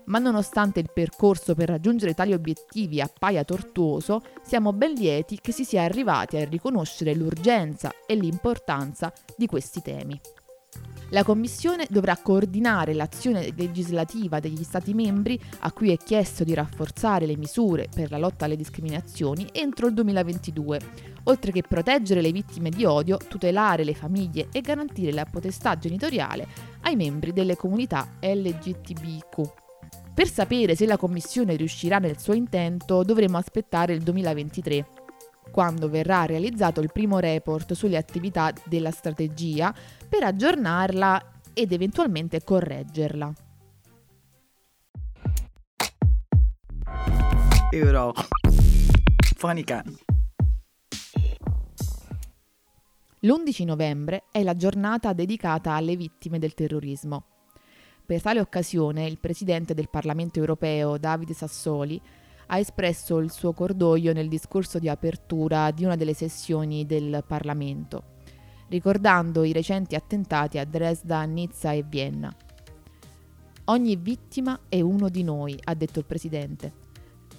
ma 0.09 0.17
nonostante 0.19 0.79
il 0.79 0.89
percorso 0.91 1.55
per 1.55 1.69
raggiungere 1.69 2.13
tali 2.13 2.33
obiettivi 2.33 2.99
appaia 2.99 3.43
tortuoso, 3.43 4.21
siamo 4.41 4.73
ben 4.73 4.93
lieti 4.93 5.39
che 5.39 5.51
si 5.51 5.63
sia 5.63 5.83
arrivati 5.83 6.37
a 6.37 6.45
riconoscere 6.45 7.13
l'urgenza 7.13 7.91
e 8.05 8.15
l'importanza 8.15 9.13
di 9.37 9.45
questi 9.45 9.81
temi. 9.81 10.19
La 11.11 11.23
Commissione 11.23 11.87
dovrà 11.89 12.15
coordinare 12.17 12.93
l'azione 12.93 13.51
legislativa 13.55 14.39
degli 14.39 14.63
Stati 14.63 14.93
membri 14.93 15.39
a 15.61 15.71
cui 15.71 15.91
è 15.91 15.97
chiesto 15.97 16.43
di 16.43 16.53
rafforzare 16.53 17.25
le 17.25 17.35
misure 17.35 17.87
per 17.93 18.11
la 18.11 18.19
lotta 18.19 18.45
alle 18.45 18.55
discriminazioni 18.55 19.47
entro 19.51 19.87
il 19.87 19.95
2022, 19.95 20.79
oltre 21.23 21.51
che 21.51 21.63
proteggere 21.67 22.21
le 22.21 22.31
vittime 22.31 22.69
di 22.69 22.85
odio, 22.85 23.17
tutelare 23.17 23.83
le 23.83 23.95
famiglie 23.95 24.49
e 24.51 24.61
garantire 24.61 25.11
la 25.11 25.25
potestà 25.25 25.77
genitoriale 25.79 26.47
ai 26.81 26.95
membri 26.95 27.33
delle 27.33 27.55
comunità 27.55 28.17
LGTBQ. 28.21 29.41
Per 30.13 30.29
sapere 30.29 30.75
se 30.75 30.85
la 30.85 30.97
Commissione 30.97 31.55
riuscirà 31.55 31.97
nel 31.97 32.19
suo 32.19 32.33
intento 32.33 33.03
dovremo 33.03 33.37
aspettare 33.37 33.93
il 33.93 34.01
2023, 34.01 34.85
quando 35.51 35.89
verrà 35.89 36.25
realizzato 36.25 36.81
il 36.81 36.91
primo 36.91 37.19
report 37.19 37.73
sulle 37.73 37.97
attività 37.97 38.53
della 38.65 38.91
strategia 38.91 39.73
per 40.07 40.23
aggiornarla 40.23 41.33
ed 41.53 41.71
eventualmente 41.71 42.43
correggerla. 42.43 43.33
Euro. 47.71 48.13
Fonica. 49.35 49.83
L'11 53.21 53.65
novembre 53.65 54.23
è 54.31 54.43
la 54.43 54.55
giornata 54.55 55.11
dedicata 55.13 55.73
alle 55.73 55.95
vittime 55.95 56.39
del 56.39 56.53
terrorismo. 56.53 57.25
Per 58.05 58.21
tale 58.21 58.39
occasione 58.39 59.05
il 59.05 59.19
presidente 59.19 59.73
del 59.73 59.89
Parlamento 59.89 60.39
europeo, 60.39 60.97
Davide 60.97 61.33
Sassoli, 61.33 62.01
ha 62.51 62.57
espresso 62.57 63.17
il 63.17 63.31
suo 63.31 63.53
cordoglio 63.53 64.13
nel 64.13 64.27
discorso 64.27 64.79
di 64.79 64.89
apertura 64.89 65.71
di 65.71 65.85
una 65.85 65.95
delle 65.95 66.13
sessioni 66.13 66.85
del 66.85 67.23
Parlamento, 67.25 68.03
ricordando 68.69 69.43
i 69.43 69.51
recenti 69.51 69.95
attentati 69.95 70.57
a 70.57 70.65
Dresda, 70.65 71.23
Nizza 71.23 71.71
e 71.71 71.83
Vienna. 71.87 72.35
Ogni 73.65 73.95
vittima 73.95 74.59
è 74.67 74.81
uno 74.81 75.09
di 75.09 75.23
noi, 75.23 75.57
ha 75.63 75.73
detto 75.73 75.99
il 75.99 76.05
presidente 76.05 76.87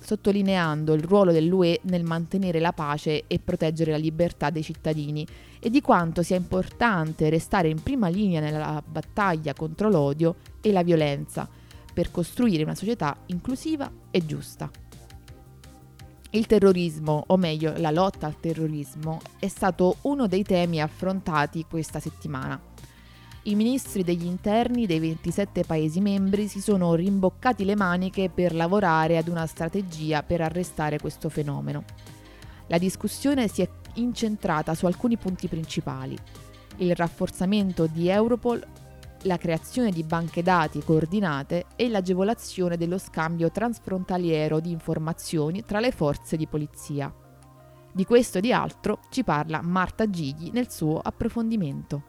sottolineando 0.00 0.95
il 0.95 1.02
ruolo 1.02 1.31
dell'UE 1.31 1.81
nel 1.83 2.05
mantenere 2.05 2.59
la 2.59 2.73
pace 2.73 3.25
e 3.26 3.38
proteggere 3.38 3.93
la 3.93 3.99
libertà 3.99 4.50
dei 4.50 4.62
cittadini 4.62 5.26
e 5.61 5.71
di 5.71 5.81
quanto 5.81 6.23
sia 6.23 6.37
importante 6.37 7.29
restare 7.29 7.69
in 7.69 7.83
prima 7.83 8.09
linea 8.09 8.40
nella 8.40 8.83
battaglia 8.85 9.55
contro 9.55 9.90
l'odio 9.90 10.37
e 10.61 10.73
la 10.73 10.83
violenza 10.83 11.49
per 11.93 12.11
costruire 12.11 12.62
una 12.62 12.75
società 12.75 13.17
inclusiva 13.26 13.90
e 14.11 14.25
giusta. 14.25 14.71
Il 16.31 16.47
terrorismo, 16.47 17.25
o 17.27 17.37
meglio 17.37 17.75
la 17.77 17.91
lotta 17.91 18.27
al 18.27 18.39
terrorismo, 18.39 19.21
è 19.39 19.49
stato 19.49 19.97
uno 20.03 20.27
dei 20.27 20.45
temi 20.45 20.81
affrontati 20.81 21.67
questa 21.69 21.99
settimana 21.99 22.61
i 23.45 23.55
ministri 23.55 24.05
degli 24.05 24.27
interni 24.27 24.85
dei 24.85 24.99
27 24.99 25.65
Paesi 25.65 26.01
membri 26.01 26.47
si 26.47 26.61
sono 26.61 26.95
rimboccati 26.95 27.65
le 27.65 27.75
maniche 27.75 28.29
per 28.29 28.55
lavorare 28.55 29.17
ad 29.17 29.29
una 29.29 29.47
strategia 29.47 30.23
per 30.23 30.43
arrestare 30.43 30.99
questo 30.99 31.31
fenomeno. 31.31 31.85
La 32.67 32.77
discussione 32.77 33.49
si 33.49 33.63
è 33.63 33.69
incentrata 33.95 34.75
su 34.75 34.85
alcuni 34.85 35.17
punti 35.17 35.49
principali. 35.49 36.19
Il 36.77 36.95
rafforzamento 36.95 37.87
di 37.87 38.11
Europol, 38.11 38.63
la 39.23 39.37
creazione 39.37 39.91
di 39.91 40.03
banche 40.03 40.43
dati 40.43 40.83
coordinate 40.83 41.67
e 41.77 41.89
l'agevolazione 41.89 42.77
dello 42.77 42.99
scambio 42.99 43.50
transfrontaliero 43.50 44.61
di 44.61 44.71
informazioni 44.71 45.65
tra 45.65 45.81
le 45.81 45.91
forze 45.91 46.37
di 46.37 46.47
polizia. 46.47 47.12
Di 47.93 48.05
questo 48.05 48.39
e 48.39 48.41
di 48.41 48.53
altro 48.53 49.00
ci 49.11 49.25
parla 49.25 49.61
Marta 49.62 50.09
Gigli 50.09 50.50
nel 50.53 50.71
suo 50.71 50.99
approfondimento. 50.99 52.05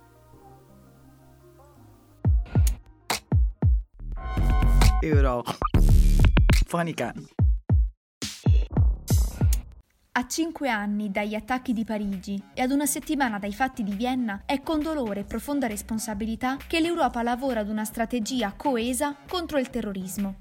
Euro. 5.01 5.43
Fonica. 6.67 7.11
A 10.13 10.27
cinque 10.27 10.67
anni 10.67 11.09
dagli 11.09 11.35
attacchi 11.35 11.71
di 11.71 11.85
Parigi 11.85 12.43
e 12.53 12.61
ad 12.61 12.71
una 12.71 12.85
settimana 12.85 13.39
dai 13.39 13.53
fatti 13.53 13.81
di 13.81 13.93
Vienna 13.93 14.41
è 14.45 14.61
con 14.61 14.81
dolore 14.81 15.21
e 15.21 15.23
profonda 15.23 15.67
responsabilità 15.67 16.57
che 16.67 16.81
l'Europa 16.81 17.23
lavora 17.23 17.61
ad 17.61 17.69
una 17.69 17.85
strategia 17.85 18.51
coesa 18.51 19.15
contro 19.25 19.57
il 19.57 19.69
terrorismo. 19.69 20.35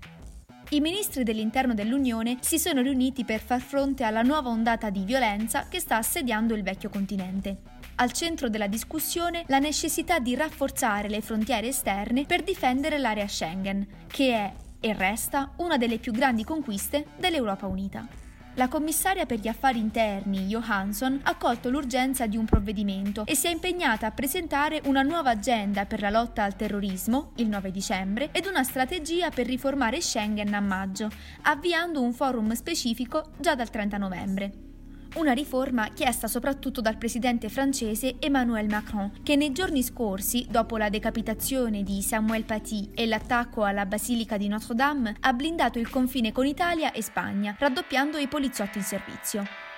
I 0.71 0.81
ministri 0.81 1.23
dell'interno 1.23 1.73
dell'Unione 1.73 2.39
si 2.41 2.59
sono 2.59 2.81
riuniti 2.81 3.25
per 3.25 3.39
far 3.39 3.61
fronte 3.61 4.03
alla 4.03 4.23
nuova 4.23 4.49
ondata 4.49 4.91
di 4.91 5.05
violenza 5.05 5.69
che 5.69 5.79
sta 5.79 5.99
assediando 5.99 6.55
il 6.55 6.65
vecchio 6.65 6.89
continente 6.91 7.79
al 8.01 8.13
centro 8.13 8.49
della 8.49 8.67
discussione 8.67 9.45
la 9.49 9.59
necessità 9.59 10.19
di 10.19 10.35
rafforzare 10.35 11.09
le 11.09 11.21
frontiere 11.21 11.69
esterne 11.69 12.25
per 12.25 12.43
difendere 12.43 12.99
l'area 12.99 13.29
Schengen, 13.29 13.87
che 14.07 14.35
è 14.35 14.53
e 14.81 14.95
resta 14.95 15.53
una 15.59 15.77
delle 15.77 15.99
più 15.99 16.11
grandi 16.11 16.43
conquiste 16.43 17.09
dell'Europa 17.19 17.67
unita. 17.67 18.09
La 18.55 18.67
commissaria 18.69 19.27
per 19.27 19.39
gli 19.39 19.47
affari 19.47 19.79
interni, 19.79 20.47
Johansson, 20.47 21.21
ha 21.23 21.37
colto 21.37 21.71
l'urgenza 21.71 22.27
di 22.27 22.37
un 22.37 22.45
provvedimento 22.45 23.25
e 23.25 23.37
si 23.37 23.47
è 23.47 23.51
impegnata 23.51 24.07
a 24.07 24.11
presentare 24.11 24.83
una 24.87 25.03
nuova 25.03 25.31
agenda 25.31 25.87
per 25.87 26.01
la 26.01 26.11
lotta 26.11 26.43
al 26.43 26.57
terrorismo, 26.57 27.31
il 27.37 27.49
9 27.49 27.71
dicembre, 27.71 28.31
ed 28.33 28.47
una 28.47 28.65
strategia 28.65 29.31
per 29.31 29.47
riformare 29.47 30.01
Schengen 30.01 30.53
a 30.53 30.61
maggio, 30.61 31.09
avviando 31.43 32.03
un 32.03 32.13
forum 32.13 32.53
specifico 32.53 33.31
già 33.39 33.55
dal 33.55 33.71
30 33.71 33.97
novembre. 33.99 34.70
Una 35.17 35.33
riforma 35.33 35.89
chiesta 35.89 36.29
soprattutto 36.29 36.81
dal 36.81 36.97
presidente 36.97 37.49
francese 37.49 38.17
Emmanuel 38.21 38.69
Macron, 38.69 39.11
che 39.25 39.35
nei 39.35 39.51
giorni 39.51 39.83
scorsi, 39.83 40.47
dopo 40.49 40.77
la 40.77 40.89
decapitazione 40.89 41.83
di 41.83 42.01
Samuel 42.01 42.45
Paty 42.45 42.91
e 42.95 43.07
l'attacco 43.07 43.65
alla 43.65 43.87
Basilica 43.87 44.37
di 44.37 44.47
Notre-Dame, 44.47 45.17
ha 45.19 45.33
blindato 45.33 45.81
il 45.81 45.91
confine 45.91 46.31
con 46.31 46.47
Italia 46.47 46.93
e 46.93 47.03
Spagna, 47.03 47.57
raddoppiando 47.59 48.19
i 48.19 48.29
poliziotti 48.29 48.79
in 48.79 48.85
servizio. 48.85 49.70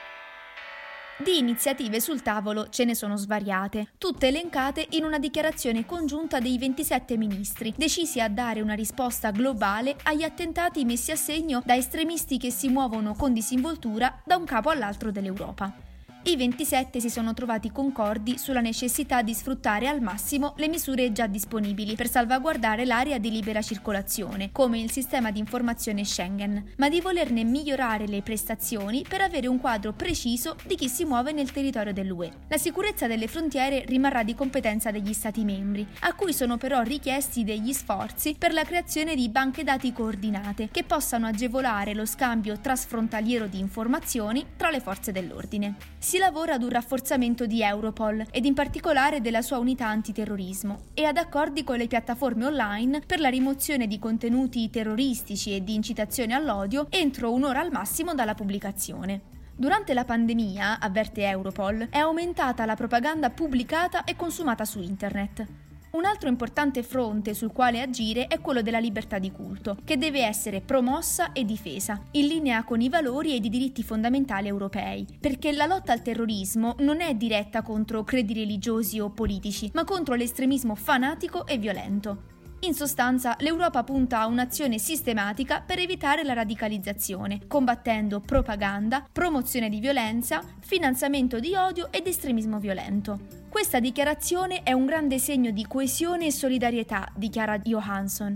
Di 1.22 1.38
iniziative 1.38 2.00
sul 2.00 2.20
tavolo 2.20 2.68
ce 2.68 2.84
ne 2.84 2.96
sono 2.96 3.14
svariate, 3.14 3.92
tutte 3.96 4.26
elencate 4.26 4.88
in 4.90 5.04
una 5.04 5.20
dichiarazione 5.20 5.86
congiunta 5.86 6.40
dei 6.40 6.58
27 6.58 7.16
ministri, 7.16 7.72
decisi 7.76 8.20
a 8.20 8.28
dare 8.28 8.60
una 8.60 8.74
risposta 8.74 9.30
globale 9.30 9.94
agli 10.02 10.24
attentati 10.24 10.84
messi 10.84 11.12
a 11.12 11.16
segno 11.16 11.62
da 11.64 11.76
estremisti 11.76 12.38
che 12.38 12.50
si 12.50 12.68
muovono 12.68 13.14
con 13.14 13.32
disinvoltura 13.32 14.20
da 14.24 14.34
un 14.34 14.44
capo 14.44 14.70
all'altro 14.70 15.12
dell'Europa 15.12 15.91
i 16.24 16.36
27 16.36 17.00
si 17.00 17.10
sono 17.10 17.34
trovati 17.34 17.72
concordi 17.72 18.38
sulla 18.38 18.60
necessità 18.60 19.22
di 19.22 19.34
sfruttare 19.34 19.88
al 19.88 20.00
massimo 20.00 20.54
le 20.56 20.68
misure 20.68 21.10
già 21.10 21.26
disponibili 21.26 21.96
per 21.96 22.08
salvaguardare 22.08 22.84
l'area 22.84 23.18
di 23.18 23.28
libera 23.28 23.60
circolazione, 23.60 24.50
come 24.52 24.78
il 24.78 24.92
sistema 24.92 25.32
di 25.32 25.40
informazione 25.40 26.04
Schengen, 26.04 26.74
ma 26.76 26.88
di 26.88 27.00
volerne 27.00 27.42
migliorare 27.42 28.06
le 28.06 28.22
prestazioni 28.22 29.04
per 29.08 29.20
avere 29.20 29.48
un 29.48 29.58
quadro 29.58 29.92
preciso 29.92 30.54
di 30.64 30.76
chi 30.76 30.88
si 30.88 31.04
muove 31.04 31.32
nel 31.32 31.50
territorio 31.50 31.92
dell'UE. 31.92 32.30
La 32.46 32.56
sicurezza 32.56 33.08
delle 33.08 33.26
frontiere 33.26 33.84
rimarrà 33.84 34.22
di 34.22 34.36
competenza 34.36 34.92
degli 34.92 35.12
Stati 35.12 35.42
membri, 35.42 35.84
a 36.02 36.14
cui 36.14 36.32
sono 36.32 36.56
però 36.56 36.82
richiesti 36.82 37.42
degli 37.42 37.72
sforzi 37.72 38.36
per 38.38 38.52
la 38.52 38.62
creazione 38.62 39.16
di 39.16 39.28
banche 39.28 39.64
dati 39.64 39.92
coordinate 39.92 40.68
che 40.70 40.84
possano 40.84 41.26
agevolare 41.26 41.94
lo 41.94 42.06
scambio 42.06 42.60
trasfrontaliero 42.60 43.48
di 43.48 43.58
informazioni 43.58 44.46
tra 44.56 44.70
le 44.70 44.78
forze 44.78 45.10
dell'ordine 45.10 45.74
si 46.12 46.18
lavora 46.18 46.52
ad 46.52 46.62
un 46.62 46.68
rafforzamento 46.68 47.46
di 47.46 47.62
Europol 47.62 48.26
ed 48.30 48.44
in 48.44 48.52
particolare 48.52 49.22
della 49.22 49.40
sua 49.40 49.56
unità 49.56 49.86
antiterrorismo 49.86 50.80
e 50.92 51.06
ad 51.06 51.16
accordi 51.16 51.64
con 51.64 51.78
le 51.78 51.86
piattaforme 51.86 52.44
online 52.44 53.00
per 53.06 53.18
la 53.18 53.30
rimozione 53.30 53.86
di 53.86 53.98
contenuti 53.98 54.68
terroristici 54.68 55.54
e 55.54 55.64
di 55.64 55.72
incitazione 55.72 56.34
all'odio 56.34 56.88
entro 56.90 57.32
un'ora 57.32 57.60
al 57.60 57.70
massimo 57.72 58.12
dalla 58.12 58.34
pubblicazione. 58.34 59.22
Durante 59.56 59.94
la 59.94 60.04
pandemia, 60.04 60.80
avverte 60.80 61.22
Europol, 61.22 61.88
è 61.88 61.96
aumentata 61.96 62.66
la 62.66 62.76
propaganda 62.76 63.30
pubblicata 63.30 64.04
e 64.04 64.14
consumata 64.14 64.66
su 64.66 64.82
internet. 64.82 65.61
Un 65.92 66.06
altro 66.06 66.30
importante 66.30 66.82
fronte 66.82 67.34
sul 67.34 67.52
quale 67.52 67.82
agire 67.82 68.26
è 68.26 68.40
quello 68.40 68.62
della 68.62 68.78
libertà 68.78 69.18
di 69.18 69.30
culto, 69.30 69.76
che 69.84 69.98
deve 69.98 70.24
essere 70.24 70.62
promossa 70.62 71.32
e 71.32 71.44
difesa, 71.44 72.00
in 72.12 72.28
linea 72.28 72.64
con 72.64 72.80
i 72.80 72.88
valori 72.88 73.34
ed 73.34 73.44
i 73.44 73.50
diritti 73.50 73.82
fondamentali 73.82 74.48
europei, 74.48 75.06
perché 75.20 75.52
la 75.52 75.66
lotta 75.66 75.92
al 75.92 76.00
terrorismo 76.00 76.76
non 76.78 77.02
è 77.02 77.14
diretta 77.14 77.60
contro 77.60 78.04
credi 78.04 78.32
religiosi 78.32 79.00
o 79.00 79.10
politici, 79.10 79.70
ma 79.74 79.84
contro 79.84 80.14
l'estremismo 80.14 80.74
fanatico 80.74 81.46
e 81.46 81.58
violento. 81.58 82.30
In 82.60 82.72
sostanza, 82.72 83.36
l'Europa 83.40 83.84
punta 83.84 84.20
a 84.20 84.26
un'azione 84.26 84.78
sistematica 84.78 85.60
per 85.60 85.78
evitare 85.78 86.22
la 86.22 86.32
radicalizzazione, 86.32 87.40
combattendo 87.46 88.20
propaganda, 88.20 89.06
promozione 89.12 89.68
di 89.68 89.78
violenza, 89.78 90.42
finanziamento 90.60 91.38
di 91.38 91.54
odio 91.54 91.92
ed 91.92 92.06
estremismo 92.06 92.58
violento. 92.58 93.41
Questa 93.52 93.80
dichiarazione 93.80 94.62
è 94.62 94.72
un 94.72 94.86
grande 94.86 95.18
segno 95.18 95.50
di 95.50 95.66
coesione 95.68 96.24
e 96.24 96.32
solidarietà, 96.32 97.12
dichiara 97.14 97.58
Johansson. 97.58 98.34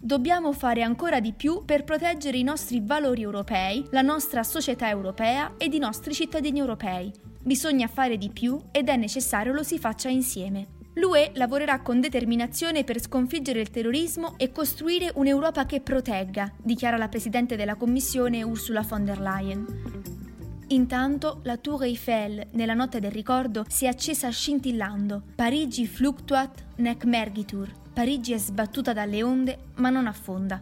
Dobbiamo 0.00 0.54
fare 0.54 0.82
ancora 0.82 1.20
di 1.20 1.34
più 1.34 1.62
per 1.66 1.84
proteggere 1.84 2.38
i 2.38 2.42
nostri 2.42 2.80
valori 2.82 3.20
europei, 3.20 3.86
la 3.90 4.00
nostra 4.00 4.42
società 4.42 4.88
europea 4.88 5.52
ed 5.58 5.74
i 5.74 5.78
nostri 5.78 6.14
cittadini 6.14 6.58
europei. 6.58 7.12
Bisogna 7.42 7.86
fare 7.86 8.16
di 8.16 8.30
più 8.30 8.58
ed 8.72 8.88
è 8.88 8.96
necessario 8.96 9.52
lo 9.52 9.62
si 9.62 9.78
faccia 9.78 10.08
insieme. 10.08 10.68
L'UE 10.94 11.32
lavorerà 11.34 11.82
con 11.82 12.00
determinazione 12.00 12.82
per 12.82 13.02
sconfiggere 13.02 13.60
il 13.60 13.68
terrorismo 13.68 14.38
e 14.38 14.52
costruire 14.52 15.12
un'Europa 15.14 15.66
che 15.66 15.82
protegga, 15.82 16.50
dichiara 16.62 16.96
la 16.96 17.08
Presidente 17.08 17.56
della 17.56 17.74
Commissione 17.74 18.42
Ursula 18.42 18.80
von 18.80 19.04
der 19.04 19.20
Leyen. 19.20 19.93
Intanto 20.68 21.40
la 21.42 21.56
Tour 21.58 21.84
Eiffel, 21.84 22.48
nella 22.52 22.74
notte 22.74 22.98
del 22.98 23.10
ricordo, 23.10 23.64
si 23.68 23.84
è 23.84 23.88
accesa 23.88 24.30
scintillando. 24.30 25.22
Parigi 25.34 25.86
fluctuat 25.86 26.64
nec 26.76 27.04
mergitur. 27.04 27.70
Parigi 27.92 28.32
è 28.32 28.38
sbattuta 28.38 28.92
dalle 28.92 29.22
onde, 29.22 29.58
ma 29.76 29.90
non 29.90 30.06
affonda. 30.06 30.60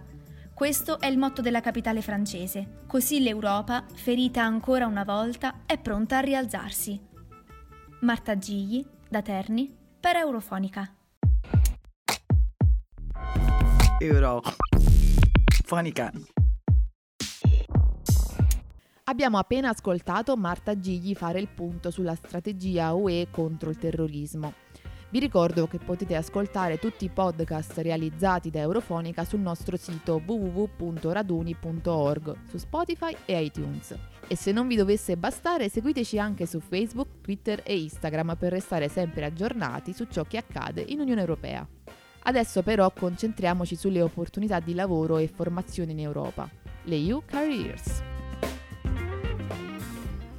Questo 0.53 1.01
è 1.01 1.07
il 1.07 1.19
motto 1.19 1.41
della 1.41 1.61
capitale 1.61 2.03
francese. 2.03 2.81
Così 2.87 3.21
l'Europa, 3.21 3.85
ferita 3.95 4.43
ancora 4.43 4.87
una 4.87 5.05
volta, 5.05 5.61
è 5.67 5.79
pronta 5.79 6.19
a 6.19 6.21
rialzarsi. 6.21 7.01
Marta 8.01 8.37
Gigli, 8.37 8.85
da 9.09 9.23
Terni, 9.23 9.75
per 9.99 10.17
Eurofonica. 10.17 10.95
Eurofonica. 13.99 14.53
Abbiamo 19.05 19.37
appena 19.37 19.71
ascoltato 19.71 20.37
Marta 20.37 20.79
Gigli 20.79 21.17
fare 21.17 21.41
il 21.41 21.49
punto 21.49 21.91
sulla 21.91 22.15
strategia 22.15 22.93
UE 22.93 23.27
contro 23.33 23.71
il 23.71 23.77
terrorismo. 23.77 24.53
Vi 25.11 25.19
ricordo 25.19 25.67
che 25.67 25.79
potete 25.79 26.15
ascoltare 26.15 26.79
tutti 26.79 27.07
i 27.07 27.11
podcast 27.11 27.79
realizzati 27.79 28.49
da 28.49 28.61
Eurofonica 28.61 29.25
sul 29.25 29.41
nostro 29.41 29.77
sito 29.77 30.23
www.raduni.org, 30.25 32.37
su 32.49 32.59
Spotify 32.59 33.17
e 33.25 33.43
iTunes. 33.43 33.93
E 34.29 34.37
se 34.37 34.53
non 34.53 34.69
vi 34.69 34.77
dovesse 34.77 35.17
bastare, 35.17 35.69
seguiteci 35.69 36.21
anche 36.21 36.47
su 36.47 36.61
Facebook, 36.61 37.23
Twitter 37.23 37.61
e 37.65 37.77
Instagram 37.77 38.37
per 38.37 38.53
restare 38.53 38.89
sempre 38.89 39.25
aggiornati 39.25 39.93
su 39.93 40.07
ciò 40.09 40.23
che 40.23 40.37
accade 40.37 40.81
in 40.81 41.01
Unione 41.01 41.21
Europea. 41.21 41.67
Adesso 42.25 42.63
però 42.63 42.89
concentriamoci 42.93 43.75
sulle 43.75 44.01
opportunità 44.01 44.61
di 44.61 44.75
lavoro 44.75 45.19
e 45.19 45.27
formazione 45.27 45.91
in 45.91 45.99
Europa, 45.99 46.49
le 46.85 46.95
EU 46.95 47.21
Careers. 47.27 48.12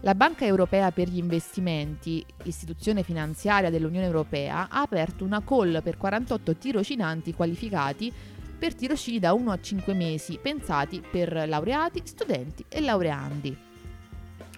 La 0.05 0.15
Banca 0.15 0.43
Europea 0.43 0.91
per 0.91 1.07
gli 1.07 1.17
Investimenti, 1.17 2.25
istituzione 2.43 3.03
finanziaria 3.03 3.69
dell'Unione 3.69 4.05
Europea, 4.05 4.67
ha 4.69 4.81
aperto 4.81 5.23
una 5.23 5.41
call 5.41 5.81
per 5.81 5.95
48 5.95 6.57
tirocinanti 6.57 7.33
qualificati 7.33 8.11
per 8.59 8.75
tirocini 8.75 9.17
da 9.19 9.31
1 9.31 9.49
a 9.49 9.61
5 9.61 9.93
mesi, 9.93 10.37
pensati 10.41 11.01
per 11.09 11.47
laureati, 11.47 12.01
studenti 12.03 12.65
e 12.67 12.81
laureandi. 12.81 13.57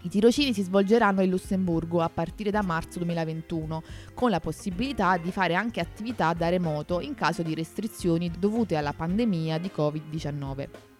I 0.01 0.09
tirocini 0.09 0.51
si 0.51 0.63
svolgeranno 0.63 1.21
in 1.21 1.29
Lussemburgo 1.29 2.01
a 2.01 2.09
partire 2.09 2.49
da 2.49 2.63
marzo 2.63 2.97
2021, 2.97 3.83
con 4.15 4.31
la 4.31 4.39
possibilità 4.39 5.15
di 5.17 5.31
fare 5.31 5.53
anche 5.53 5.79
attività 5.79 6.33
da 6.33 6.49
remoto 6.49 7.01
in 7.01 7.13
caso 7.13 7.43
di 7.43 7.53
restrizioni 7.53 8.31
dovute 8.31 8.77
alla 8.77 8.93
pandemia 8.93 9.59
di 9.59 9.69
Covid-19. 9.75 10.94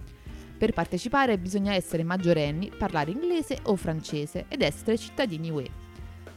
Per 0.58 0.72
partecipare 0.72 1.38
bisogna 1.38 1.74
essere 1.74 2.04
maggiorenni, 2.04 2.72
parlare 2.78 3.12
inglese 3.12 3.60
o 3.64 3.76
francese 3.76 4.46
ed 4.48 4.62
essere 4.62 4.98
cittadini 4.98 5.50
UE. 5.50 5.70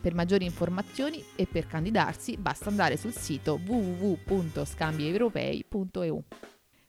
Per 0.01 0.13
maggiori 0.13 0.45
informazioni 0.45 1.23
e 1.37 1.47
per 1.47 1.69
candidarsi 1.69 2.37
basta 2.37 2.69
andare 2.69 2.97
sul 2.97 3.15
sito 3.15 3.61
www.scambieuropei.eu. 3.65 6.25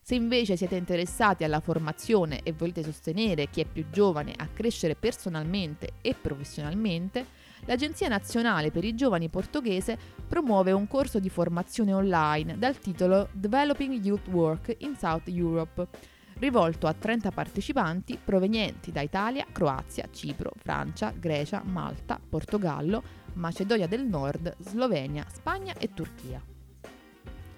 Se 0.02 0.14
invece 0.16 0.56
siete 0.56 0.74
interessati 0.74 1.44
alla 1.44 1.60
formazione 1.60 2.40
e 2.42 2.52
volete 2.52 2.82
sostenere 2.82 3.48
chi 3.48 3.60
è 3.60 3.64
più 3.64 3.86
giovane 3.90 4.34
a 4.36 4.48
crescere 4.48 4.96
personalmente 4.96 5.92
e 6.00 6.16
professionalmente, 6.20 7.26
l'Agenzia 7.66 8.08
Nazionale 8.08 8.72
per 8.72 8.82
i 8.82 8.96
Giovani 8.96 9.28
portoghese 9.28 9.96
promuove 10.26 10.72
un 10.72 10.88
corso 10.88 11.20
di 11.20 11.28
formazione 11.28 11.92
online 11.92 12.58
dal 12.58 12.76
titolo 12.78 13.28
Developing 13.32 14.04
Youth 14.04 14.26
Work 14.28 14.74
in 14.78 14.96
South 14.96 15.28
Europe 15.28 16.18
rivolto 16.40 16.86
a 16.86 16.94
30 16.94 17.30
partecipanti 17.30 18.18
provenienti 18.22 18.90
da 18.90 19.02
Italia, 19.02 19.46
Croazia, 19.52 20.08
Cipro, 20.10 20.50
Francia, 20.56 21.12
Grecia, 21.16 21.62
Malta, 21.64 22.18
Portogallo, 22.18 23.02
Macedonia 23.34 23.86
del 23.86 24.04
Nord, 24.04 24.56
Slovenia, 24.58 25.24
Spagna 25.30 25.74
e 25.78 25.92
Turchia. 25.94 26.42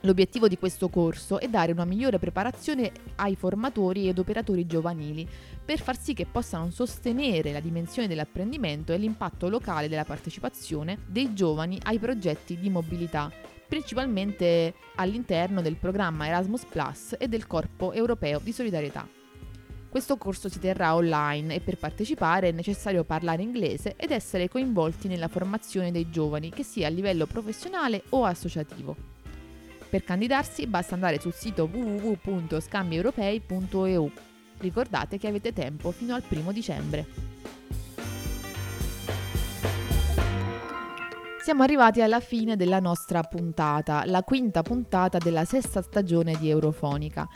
L'obiettivo 0.05 0.49
di 0.49 0.59
questo 0.59 0.89
corso 0.89 1.39
è 1.39 1.49
dare 1.49 1.71
una 1.71 1.85
migliore 1.85 2.19
preparazione 2.19 2.91
ai 3.17 3.37
formatori 3.37 4.09
ed 4.09 4.19
operatori 4.19 4.67
giovanili 4.67 5.27
per 5.65 5.81
far 5.81 5.97
sì 5.97 6.13
che 6.13 6.27
possano 6.27 6.71
sostenere 6.71 7.53
la 7.53 7.61
dimensione 7.61 8.09
dell'apprendimento 8.09 8.93
e 8.93 8.99
l'impatto 8.99 9.49
locale 9.49 9.89
della 9.89 10.05
partecipazione 10.05 10.99
dei 11.07 11.35
giovani 11.35 11.79
ai 11.85 12.01
progetti 12.01 12.59
di 12.59 12.69
mobilità 12.69 13.31
principalmente 13.73 14.75
all'interno 14.97 15.63
del 15.63 15.77
programma 15.77 16.27
Erasmus 16.27 16.67
Plus 16.67 17.17
e 17.19 17.27
del 17.27 17.47
Corpo 17.47 17.95
Europeo 17.95 18.39
di 18.39 18.53
Solidarietà. 18.53 19.09
Questo 19.89 20.19
corso 20.19 20.51
si 20.51 20.59
terrà 20.59 20.95
online 20.95 21.55
e 21.55 21.61
per 21.61 21.79
partecipare 21.79 22.49
è 22.49 22.53
necessario 22.53 23.03
parlare 23.03 23.41
inglese 23.41 23.95
ed 23.97 24.11
essere 24.11 24.51
coinvolti 24.51 25.09
nella 25.09 25.29
formazione 25.29 25.91
dei 25.91 26.11
giovani, 26.11 26.51
che 26.51 26.65
sia 26.65 26.89
a 26.89 26.91
livello 26.91 27.25
professionale 27.25 28.03
o 28.11 28.27
associativo. 28.27 28.95
Per 29.89 30.05
candidarsi 30.05 30.67
basta 30.67 30.93
andare 30.93 31.19
sul 31.19 31.33
sito 31.33 31.67
www.scambieuropei.eu. 31.73 34.13
Ricordate 34.59 35.17
che 35.17 35.29
avete 35.29 35.55
tempo 35.55 35.93
fino 35.93 36.15
al 36.15 36.21
primo 36.21 36.53
dicembre. 36.53 37.32
Siamo 41.43 41.65
arrivati 41.65 42.01
alla 42.01 42.21
fine 42.21 42.55
della 42.55 42.79
nostra 42.79 43.25
puntata, 43.25 44.05
la 44.07 44.23
quinta 44.23 44.63
puntata 44.63 45.19
della 45.19 45.45
sesta 45.45 45.83
stagione 45.83 46.37
di 46.39 46.49
Eurofonica. 46.49 47.29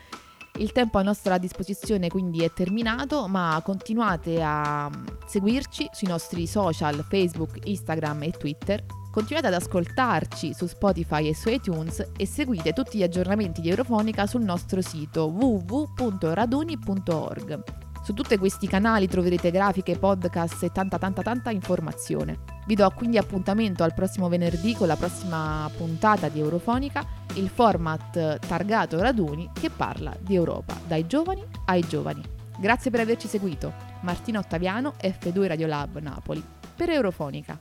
Il 0.58 0.70
tempo 0.70 0.98
a 0.98 1.02
nostra 1.02 1.38
disposizione 1.38 2.06
quindi 2.06 2.44
è 2.44 2.52
terminato, 2.52 3.26
ma 3.26 3.60
continuate 3.64 4.40
a 4.40 4.88
seguirci 5.26 5.88
sui 5.90 6.06
nostri 6.06 6.46
social 6.46 7.04
Facebook, 7.08 7.58
Instagram 7.64 8.22
e 8.22 8.30
Twitter. 8.30 8.84
Continuate 9.10 9.48
ad 9.48 9.54
ascoltarci 9.54 10.54
su 10.54 10.68
Spotify 10.68 11.26
e 11.26 11.34
su 11.34 11.48
iTunes 11.48 12.12
e 12.16 12.26
seguite 12.26 12.72
tutti 12.72 12.98
gli 12.98 13.02
aggiornamenti 13.02 13.60
di 13.60 13.70
Eurofonica 13.70 14.28
sul 14.28 14.42
nostro 14.42 14.80
sito 14.82 15.26
www.raduni.org. 15.26 17.85
Su 18.06 18.14
tutti 18.14 18.38
questi 18.38 18.68
canali 18.68 19.08
troverete 19.08 19.50
grafiche, 19.50 19.98
podcast 19.98 20.62
e 20.62 20.70
tanta 20.70 20.96
tanta 20.96 21.22
tanta 21.22 21.50
informazione. 21.50 22.38
Vi 22.64 22.76
do 22.76 22.88
quindi 22.90 23.18
appuntamento 23.18 23.82
al 23.82 23.94
prossimo 23.94 24.28
venerdì 24.28 24.76
con 24.76 24.86
la 24.86 24.94
prossima 24.94 25.68
puntata 25.76 26.28
di 26.28 26.38
Eurofonica, 26.38 27.04
il 27.34 27.48
format 27.48 28.38
targato 28.46 29.00
Raduni 29.00 29.50
che 29.52 29.70
parla 29.70 30.16
di 30.20 30.36
Europa 30.36 30.78
dai 30.86 31.08
giovani 31.08 31.44
ai 31.64 31.80
giovani. 31.80 32.22
Grazie 32.56 32.92
per 32.92 33.00
averci 33.00 33.26
seguito. 33.26 33.72
Martina 34.02 34.38
Ottaviano, 34.38 34.92
F2 35.02 35.48
Radiolab 35.48 35.98
Napoli, 35.98 36.40
per 36.76 36.90
Eurofonica. 36.90 37.58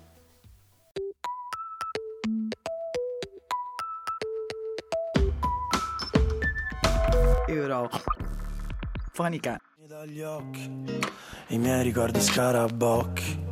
Eurofonica 7.48 9.60
dagli 9.98 10.22
occhi 10.22 10.84
i 11.48 11.58
miei 11.58 11.82
ricordi 11.82 12.20
scarabocchi. 12.20 13.44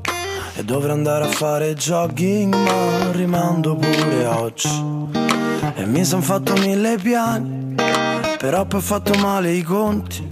E 0.55 0.63
dovrò 0.65 0.91
andare 0.91 1.23
a 1.23 1.29
fare 1.29 1.73
jogging 1.73 2.53
ma 2.53 3.11
rimando 3.11 3.77
pure 3.77 4.25
oggi. 4.25 4.67
E 5.75 5.85
mi 5.85 6.03
son 6.03 6.21
fatto 6.21 6.51
mille 6.55 6.97
piani 6.97 7.75
però 8.37 8.65
poi 8.65 8.79
ho 8.79 8.83
fatto 8.83 9.17
male 9.19 9.51
i 9.51 9.61
conti. 9.61 10.29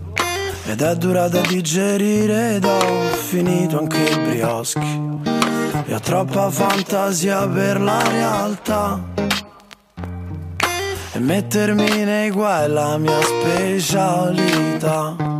Ed 0.65 0.81
è 0.81 0.95
dura 0.97 1.29
da 1.29 1.39
digerire 1.41 2.55
ed 2.55 2.65
ho 2.65 2.99
finito 3.13 3.79
anche 3.79 4.03
i 4.03 4.17
brioschi. 4.17 5.21
E 5.85 5.93
ho 5.93 5.99
troppa 5.99 6.49
fantasia 6.49 7.47
per 7.47 7.79
la 7.79 8.05
realtà. 8.09 9.01
E 11.13 11.19
mettermi 11.19 12.03
nei 12.03 12.31
guai 12.31 12.65
è 12.65 12.67
la 12.67 12.97
mia 12.97 13.21
specialità 13.21 15.30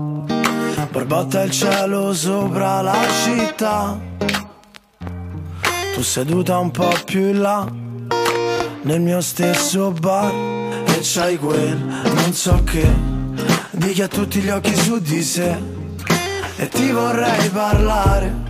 Borbotta 0.92 1.44
il 1.44 1.52
cielo 1.52 2.14
sopra 2.14 2.82
la 2.82 3.00
città. 3.24 3.98
Tu 5.94 6.02
seduta 6.02 6.58
un 6.58 6.70
po' 6.70 6.94
più 7.06 7.30
in 7.30 7.40
là 7.40 7.66
Nel 8.82 9.00
mio 9.00 9.22
stesso 9.22 9.92
bar 9.92 10.34
E 10.86 11.00
c'hai 11.02 11.38
quel 11.38 11.78
non 11.78 12.34
so 12.34 12.62
che 12.66 12.86
Di 13.72 13.92
chi 13.94 14.02
ha 14.02 14.08
tutti 14.08 14.40
gli 14.40 14.50
occhi 14.50 14.76
su 14.76 15.00
di 15.00 15.24
sé. 15.24 15.58
E 16.58 16.68
ti 16.68 16.92
vorrei 16.92 17.50
parlare 17.50 18.50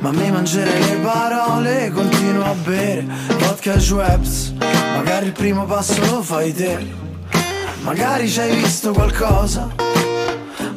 ma 0.00 0.10
mi 0.10 0.32
mangerei 0.32 0.80
le 0.80 0.96
parole 0.96 1.92
continuo 1.92 2.44
a 2.44 2.54
bere 2.64 3.06
vodka 3.38 3.74
e 3.74 3.80
Schweppes. 3.80 4.54
Magari 4.96 5.26
il 5.26 5.32
primo 5.32 5.64
passo 5.64 6.04
lo 6.06 6.22
fai 6.22 6.52
te. 6.52 6.84
Magari 7.82 8.28
ci 8.28 8.40
hai 8.40 8.56
visto 8.56 8.92
qualcosa 8.92 9.91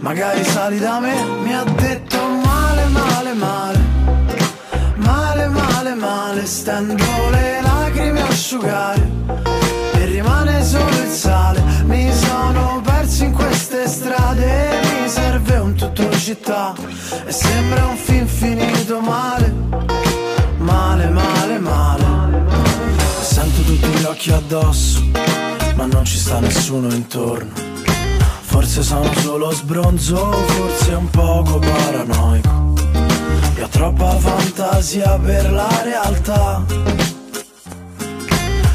Magari 0.06 0.44
sali 0.44 0.78
da 0.78 1.00
me, 1.00 1.16
mi 1.42 1.52
ha 1.52 1.64
detto 1.64 2.20
male, 2.44 2.86
male, 2.90 3.34
male. 3.34 3.80
Male, 4.98 5.48
male, 5.48 5.96
male, 5.96 6.46
stendo 6.46 7.04
le 7.32 7.60
lacrime 7.64 8.22
a 8.22 8.28
asciugare. 8.28 9.10
E 9.94 10.06
rimane 10.06 10.64
solo 10.64 10.90
il 10.90 11.10
sale. 11.10 11.60
Mi 11.86 12.14
sono 12.14 12.82
perso 12.86 13.24
in 13.24 13.34
queste 13.34 13.88
strade 13.88 14.80
Mi 15.02 15.10
serve 15.10 15.58
un 15.58 15.74
tutto 15.74 16.08
città. 16.12 16.76
E 17.26 17.32
sembra 17.32 17.88
un 17.88 17.98
film 17.98 18.28
finito 18.28 19.00
male. 19.00 19.52
Male, 20.58 21.10
male, 21.10 21.58
male. 21.58 22.04
Sento 23.22 23.60
tutti 23.64 23.88
gli 23.88 24.04
occhi 24.04 24.32
addosso 24.32 25.04
Ma 25.74 25.88
non 25.88 26.06
ci 26.06 26.18
sta 26.18 26.40
nessuno 26.40 26.94
intorno 26.94 27.65
Forse 28.56 28.84
sono 28.84 29.14
solo 29.16 29.52
sbronzo, 29.52 30.32
forse 30.32 30.94
un 30.94 31.10
poco 31.10 31.60
paranoico. 31.60 32.74
E 33.54 33.62
ho 33.62 33.68
troppa 33.68 34.18
fantasia 34.18 35.20
per 35.20 35.52
la 35.52 35.82
realtà. 35.84 36.64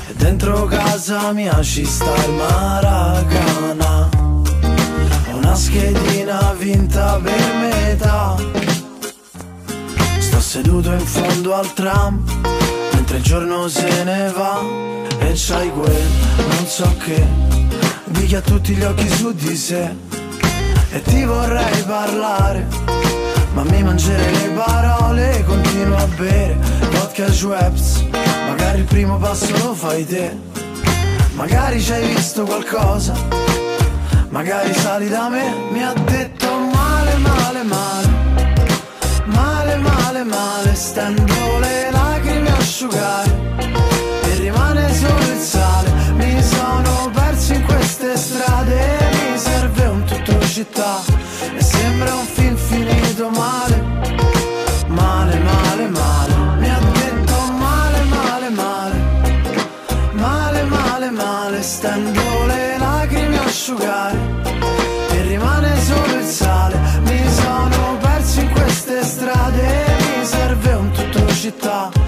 E 0.06 0.14
dentro 0.16 0.66
casa 0.66 1.32
mia 1.32 1.62
ci 1.62 1.86
sta 1.86 2.14
il 2.26 2.32
Maracana. 2.32 4.08
Una 5.32 5.54
schedina 5.54 6.54
vinta 6.58 7.18
per 7.22 7.54
metà. 7.58 8.36
Sto 10.18 10.40
seduto 10.40 10.92
in 10.92 11.06
fondo 11.06 11.54
al 11.54 11.72
tram, 11.72 12.22
mentre 12.92 13.16
il 13.16 13.22
giorno 13.22 13.66
se 13.68 14.04
ne 14.04 14.30
va. 14.36 14.60
E 15.20 15.32
c'hai 15.34 15.70
quel 15.72 16.06
non 16.36 16.66
so 16.66 16.94
che 16.98 17.69
di 18.10 18.26
chi 18.26 18.34
ha 18.36 18.40
tutti 18.40 18.74
gli 18.74 18.82
occhi 18.82 19.08
su 19.08 19.32
di 19.32 19.56
sé 19.56 19.94
e 20.90 21.02
ti 21.02 21.24
vorrei 21.24 21.82
parlare 21.82 22.66
ma 23.54 23.64
mi 23.64 23.82
mangerei 23.82 24.32
le 24.32 24.48
parole 24.50 25.44
continuo 25.44 25.96
a 25.96 26.06
bere 26.16 26.56
vodka 26.92 27.30
Schweppes. 27.30 28.04
Magari 28.48 28.78
il 28.78 28.84
primo 28.84 29.18
passo 29.18 29.52
lo 29.56 29.74
fai 29.74 30.06
te. 30.06 30.36
Magari 31.34 31.80
ci 31.80 31.92
hai 31.92 32.14
visto 32.14 32.44
qualcosa 32.44 33.14
magari 34.30 34.72
sali 34.74 35.08
da 35.08 35.28
me. 35.28 35.54
Mi 35.70 35.82
ha 35.82 35.92
detto 35.92 36.46
male 36.72 37.16
male 37.16 37.62
male 37.62 38.08
male 39.26 39.76
male 39.76 40.24
male 40.24 40.74
stendo 40.74 41.58
le 41.58 41.90
lacrime 41.90 42.50
a 42.50 42.56
asciugare 42.56 43.38
e 44.24 44.34
rimane 44.34 44.94
solo 44.94 45.32
il 45.32 45.38
sale 45.38 45.99
mi 46.20 46.42
sono 46.42 47.10
perso 47.12 47.54
in 47.54 47.64
queste 47.64 48.16
strade 48.16 48.98
Mi 49.32 49.38
serve 49.38 49.84
un 49.86 50.04
tutto 50.04 50.40
città. 50.46 51.00
E 51.56 51.62
sembra 51.62 52.14
un 52.14 52.24
film 52.26 52.56
finito 52.56 53.28
male 53.30 53.82
Male, 54.86 55.38
male, 55.38 55.88
male. 55.88 56.34
Mi 56.58 56.70
ha 56.70 56.78
detto 56.78 57.52
male, 57.58 58.02
male, 58.04 58.48
male 58.50 58.96
Male, 60.12 60.62
male, 60.64 61.10
male. 61.10 61.62
Stendo 61.62 62.20
le 62.46 62.78
lacrime 62.78 63.38
a 63.38 63.44
asciugare 63.44 64.18
E 65.10 65.22
rimane 65.22 65.80
solo 65.80 66.14
il 66.18 66.24
sale. 66.24 66.78
Mi 67.02 67.22
sono 67.30 67.96
perso 68.00 68.40
in 68.40 68.50
queste 68.50 69.02
strade 69.02 69.84
Mi 70.18 70.24
serve 70.24 70.72
un 70.72 70.90
tutto 70.90 71.32
città 71.32 71.99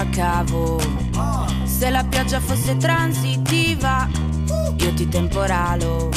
la 0.00 0.06
cavo. 0.10 0.80
Ah. 1.16 1.46
Se 1.64 1.90
la 1.90 2.04
pioggia 2.04 2.40
fosse 2.40 2.76
transitiva, 2.76 4.08
io 4.76 4.94
ti 4.94 5.08
temporalo. 5.08 6.08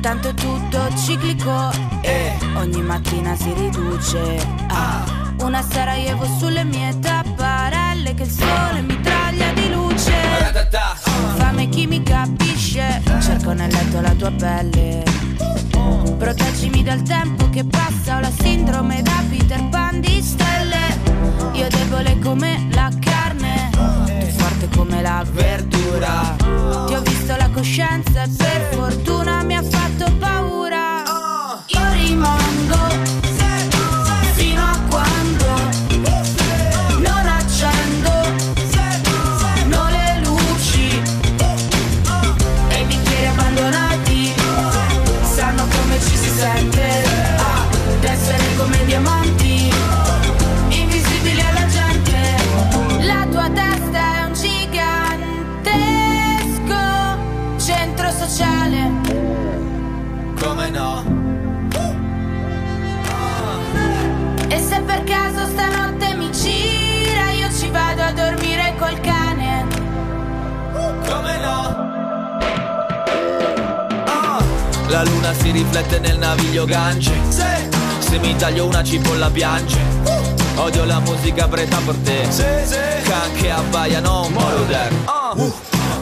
Tanto 0.00 0.28
è 0.28 0.34
tutto 0.34 0.88
ciclico 0.96 1.70
e 2.02 2.32
ogni 2.54 2.82
mattina 2.82 3.34
si 3.36 3.52
riduce. 3.54 4.46
Ah. 4.68 5.20
Una 5.40 5.62
Sarajevo 5.62 6.24
sulle 6.38 6.64
mie 6.64 6.98
tapparelle 6.98 8.14
che 8.14 8.22
il 8.24 8.30
sole 8.30 8.82
mi 8.82 9.00
traglia 9.00 9.52
di 9.52 9.70
luce. 9.70 10.12
Fame 11.36 11.68
chi 11.68 11.86
mi 11.86 12.02
capisce, 12.02 13.02
cerco 13.20 13.52
nel 13.52 13.72
letto 13.72 14.00
la 14.00 14.12
tua 14.12 14.30
pelle. 14.32 15.02
Proteggimi 16.18 16.82
dal 16.82 17.02
tempo 17.02 17.48
che 17.50 17.64
passa, 17.64 18.16
ho 18.16 18.20
la 18.20 18.30
sindrome 18.30 19.02
da 19.02 19.24
Peter 19.28 19.68
Pan 19.68 20.00
di 20.00 20.22
stelle. 20.22 20.91
riflette 75.72 75.98
nel 76.00 76.18
naviglio 76.18 76.66
gance 76.66 77.10
Se, 77.30 77.68
se 77.98 78.18
mi 78.18 78.36
taglio 78.36 78.66
una 78.66 78.84
cipolla 78.84 79.30
piange 79.30 79.78
uh. 80.04 80.60
Odio 80.60 80.84
la 80.84 81.00
musica 81.00 81.48
preta 81.48 81.78
per 81.78 81.94
te 81.96 82.26
Se, 82.28 82.62
se 82.66 83.00
Canche 83.02 83.50
abbaiano 83.50 84.26
un 84.26 84.32
moroder 84.32 84.92
uh. 84.92 84.96
Ah. 85.06 85.32
uh. 85.34 85.52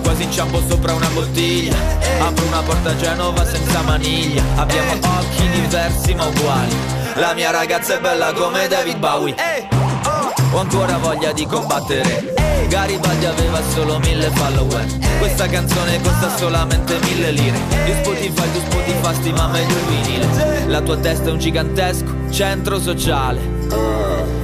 Quasi 0.02 0.24
inciampo 0.24 0.60
sopra 0.66 0.94
una 0.94 1.08
bottiglia 1.08 1.76
eh, 2.00 2.16
eh. 2.16 2.20
Apro 2.20 2.46
una 2.46 2.62
porta 2.62 2.90
a 2.90 2.96
Genova 2.96 3.46
senza 3.46 3.82
maniglia 3.82 4.42
Abbiamo 4.56 4.92
eh. 4.92 5.00
occhi 5.06 5.48
diversi 5.48 6.14
ma 6.14 6.26
uguali 6.26 6.76
La 7.14 7.32
mia 7.34 7.52
ragazza 7.52 7.96
è 7.96 8.00
bella 8.00 8.32
come 8.32 8.66
David 8.66 8.98
Bowie 8.98 9.34
eh. 9.36 9.68
oh. 10.04 10.56
Ho 10.56 10.58
ancora 10.58 10.98
voglia 10.98 11.30
di 11.30 11.46
combattere 11.46 12.34
eh. 12.34 12.49
Garibaldi 12.70 13.26
aveva 13.26 13.60
solo 13.74 13.98
mille 13.98 14.30
follower. 14.30 14.86
Questa 15.18 15.48
canzone 15.48 16.00
costa 16.00 16.36
solamente 16.36 17.00
mille 17.02 17.32
lire. 17.32 17.58
Io 17.88 17.96
Spotify, 17.96 18.52
tu 18.52 18.60
Spotify, 18.60 19.14
stima 19.14 19.48
meglio 19.48 19.76
il 19.76 19.84
vinile. 19.86 20.66
La 20.68 20.80
tua 20.80 20.96
testa 20.96 21.30
è 21.30 21.32
un 21.32 21.38
gigantesco 21.38 22.30
centro 22.30 22.78
sociale. 22.78 23.40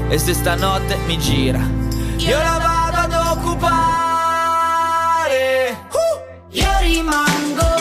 E 0.08 0.18
se 0.18 0.34
stanotte 0.34 0.96
mi 1.06 1.18
gira 1.18 1.60
Io 2.18 2.36
la 2.36 2.58
vado 2.58 3.14
ad 3.14 3.38
occupare. 3.38 3.84
Io 6.50 6.78
rimango 6.80 7.75